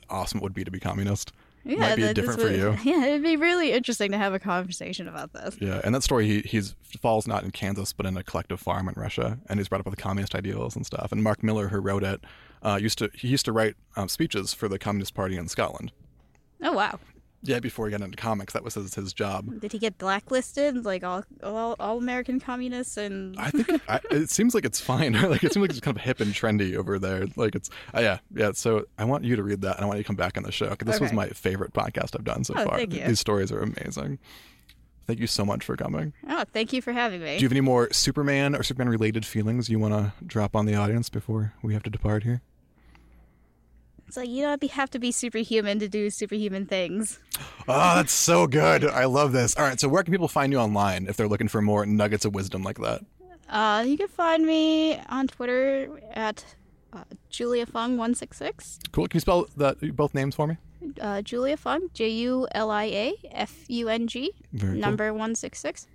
awesome 0.09 0.39
it 0.39 0.43
would 0.43 0.55
be 0.55 0.65
to 0.65 0.71
be 0.71 0.81
communist. 0.81 1.33
Yeah, 1.65 1.81
might 1.81 1.97
be 1.97 2.03
that- 2.03 2.15
different 2.15 2.41
for 2.41 2.49
you. 2.49 2.77
Yeah, 2.85 3.05
it'd 3.07 3.25
be 3.25 3.37
really 3.37 3.73
interesting 3.73 4.13
to 4.13 4.19
have 4.19 4.33
a 4.33 4.39
conversation 4.39 5.09
about 5.09 5.33
this. 5.33 5.57
Yeah, 5.61 5.81
and 5.83 5.95
that 5.97 6.05
story, 6.05 6.27
he 6.27 6.41
he's 6.41 6.77
falls 7.01 7.27
not 7.27 7.43
in 7.43 7.51
Kansas, 7.51 7.93
but 7.93 8.07
in 8.07 8.17
a 8.17 8.23
collective 8.23 8.61
farm 8.61 8.89
in 8.89 8.95
Russia, 8.97 9.39
and 9.49 9.59
he's 9.59 9.69
brought 9.69 9.81
up 9.81 9.87
with 9.87 9.99
communist 9.99 10.35
ideals 10.37 10.77
and 10.77 10.87
stuff. 10.87 11.11
And 11.11 11.25
Mark 11.25 11.43
Millar, 11.43 11.69
who 11.69 11.79
wrote 11.81 12.05
it, 12.05 12.23
uh, 12.63 12.79
used 12.81 12.99
to 12.99 13.11
he 13.15 13.27
used 13.29 13.45
to 13.47 13.53
write 13.53 13.75
um, 13.97 14.09
speeches 14.09 14.55
for 14.55 14.69
the 14.69 14.79
Communist 14.79 15.15
Party 15.15 15.37
in 15.37 15.49
Scotland. 15.49 15.91
Oh 16.63 16.73
wow! 16.73 17.01
Yeah, 17.49 17.61
before 17.61 17.87
he 17.87 17.91
got 17.91 18.01
into 18.01 18.17
comics, 18.17 18.53
that 18.53 18.63
was 18.65 18.75
his, 18.75 18.95
his 18.95 19.13
job. 19.13 19.61
Did 19.61 19.73
he 19.73 19.79
get 19.79 19.99
blacklisted 19.99 20.85
like 20.85 21.05
all 21.05 21.25
all, 21.43 21.77
all 21.79 21.99
American 21.99 22.41
communists 22.41 22.97
and? 22.97 23.39
I 23.39 23.51
think 23.51 23.69
it, 23.69 23.81
I, 23.89 24.01
it 24.11 24.31
seems 24.31 24.55
like 24.55 24.65
it's 24.65 24.81
fine. 24.81 25.13
like 25.31 25.45
it 25.45 25.53
seems 25.53 25.63
like 25.63 25.71
it's 25.71 25.81
kind 25.81 25.97
of 25.97 26.03
hip 26.03 26.21
and 26.21 26.33
trendy 26.33 26.77
over 26.77 26.99
there. 26.99 27.27
Like 27.37 27.55
it's 27.55 27.71
uh, 27.95 28.01
yeah 28.01 28.19
yeah. 28.35 28.53
So 28.53 28.85
I 28.99 29.05
want 29.05 29.25
you 29.25 29.37
to 29.37 29.43
read 29.43 29.61
that, 29.63 29.77
and 29.77 29.85
I 29.85 29.87
want 29.87 29.99
you 29.99 30.03
to 30.05 30.07
come 30.07 30.17
back 30.17 30.37
on 30.37 30.43
the 30.43 30.53
show 30.53 30.71
because 30.71 30.87
this 30.87 31.01
was 31.01 31.13
my 31.13 31.29
favorite 31.29 31.73
podcast 31.73 32.17
I've 32.17 32.25
done 32.25 32.45
so 32.45 32.55
Oh, 32.57 32.65
far. 32.65 32.77
thank 32.79 32.95
you. 32.95 33.05
These 33.07 33.21
stories 33.21 33.51
are 33.53 33.61
amazing. 33.61 34.19
Thank 35.07 35.21
you 35.21 35.29
so 35.29 35.45
much 35.45 35.65
for 35.65 35.77
coming. 35.77 36.13
Oh, 36.29 36.43
thank 36.53 36.73
you 36.73 36.83
for 36.83 36.93
having 36.93 37.21
me. 37.21 37.37
Do 37.39 37.43
you 37.43 37.47
have 37.47 37.53
any 37.53 37.61
more 37.61 37.93
Superman 37.93 38.57
or 38.57 38.65
Superman 38.65 38.89
related 38.89 39.25
feelings 39.25 39.69
you 39.69 39.79
want 39.79 39.95
to 39.95 40.13
drop 40.27 40.57
on 40.57 40.67
the 40.67 40.75
audience 40.75 41.09
before 41.11 41.55
we 41.63 41.75
have 41.75 41.85
to 41.85 41.91
depart 41.91 42.25
here? 42.25 42.43
It's 44.07 44.17
like 44.17 44.29
you 44.29 44.43
don't 44.43 44.63
have 44.71 44.91
to 44.91 44.99
be 44.99 45.11
superhuman 45.13 45.79
to 45.81 45.89
do 45.89 46.11
superhuman 46.11 46.67
things. 46.67 47.19
Oh, 47.69 47.97
that's 47.97 48.13
so 48.13 48.47
good. 48.47 48.85
I 48.85 49.05
love 49.07 49.33
this. 49.33 49.57
All 49.57 49.65
right, 49.65 49.79
so 49.79 49.89
where 49.89 50.03
can 50.03 50.13
people 50.13 50.29
find 50.29 50.53
you 50.53 50.59
online 50.59 51.07
if 51.09 51.17
they're 51.17 51.29
looking 51.29 51.49
for 51.49 51.61
more 51.61 51.85
nuggets 51.85 52.25
of 52.25 52.35
wisdom 52.35 52.63
like 52.63 52.79
that? 52.79 53.05
Uh, 53.49 53.85
you 53.87 53.97
can 53.97 54.09
find 54.09 54.45
me 54.47 54.99
on 55.09 55.27
Twitter 55.27 56.01
at 56.13 56.45
uh, 56.93 57.05
Julia 57.31 57.67
Fung 57.67 57.97
one 57.97 58.15
six 58.15 58.37
six. 58.39 58.79
Cool. 58.93 59.09
Can 59.09 59.17
you 59.17 59.21
spell 59.21 59.47
that 59.57 59.97
both 59.97 60.15
names 60.15 60.35
for 60.35 60.47
me? 60.47 60.57
Uh, 61.01 61.21
Julia 61.23 61.57
Fung 61.57 61.89
J 61.95 62.09
U 62.09 62.47
L 62.53 62.71
I 62.71 62.85
A 62.85 63.15
F 63.33 63.55
U 63.69 63.89
N 63.89 64.07
G 64.07 64.33
cool. 64.59 64.71
number 64.71 65.13
one 65.13 65.35
six 65.35 65.59
six. 65.61 65.87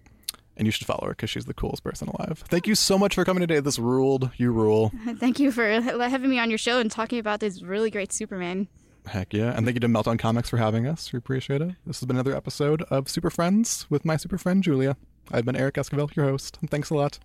And 0.57 0.67
you 0.67 0.71
should 0.71 0.85
follow 0.85 1.05
her 1.05 1.11
because 1.11 1.29
she's 1.29 1.45
the 1.45 1.53
coolest 1.53 1.83
person 1.83 2.09
alive. 2.09 2.43
Thank 2.47 2.67
you 2.67 2.75
so 2.75 2.97
much 2.97 3.15
for 3.15 3.23
coming 3.25 3.41
today. 3.41 3.59
This 3.61 3.79
ruled. 3.79 4.31
You 4.37 4.51
rule. 4.51 4.91
Thank 5.17 5.39
you 5.39 5.51
for 5.51 5.67
having 5.81 6.29
me 6.29 6.39
on 6.39 6.49
your 6.49 6.57
show 6.57 6.79
and 6.79 6.91
talking 6.91 7.19
about 7.19 7.39
this 7.39 7.61
really 7.61 7.89
great 7.89 8.11
Superman. 8.11 8.67
Heck 9.07 9.33
yeah. 9.33 9.55
And 9.55 9.65
thank 9.65 9.75
you 9.75 9.79
to 9.79 9.87
Meltdown 9.87 10.19
Comics 10.19 10.49
for 10.49 10.57
having 10.57 10.85
us. 10.85 11.11
We 11.11 11.17
appreciate 11.17 11.61
it. 11.61 11.71
This 11.87 11.99
has 11.99 12.05
been 12.05 12.17
another 12.17 12.35
episode 12.35 12.83
of 12.83 13.09
Super 13.09 13.31
Friends 13.31 13.87
with 13.89 14.05
my 14.05 14.15
super 14.15 14.37
friend 14.37 14.61
Julia. 14.63 14.95
I've 15.31 15.45
been 15.45 15.55
Eric 15.55 15.75
Esquivel, 15.75 16.15
your 16.15 16.25
host. 16.25 16.59
And 16.61 16.69
thanks 16.69 16.91
a 16.91 16.95
lot. 16.95 17.17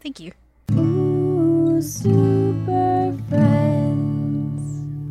Thank 0.00 0.20
you. 0.20 0.32
Ooh, 0.72 1.82
super 1.82 3.18
friends 3.28 4.62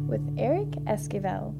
with 0.07 0.35
Eric 0.39 0.69
Esquivel. 0.85 1.53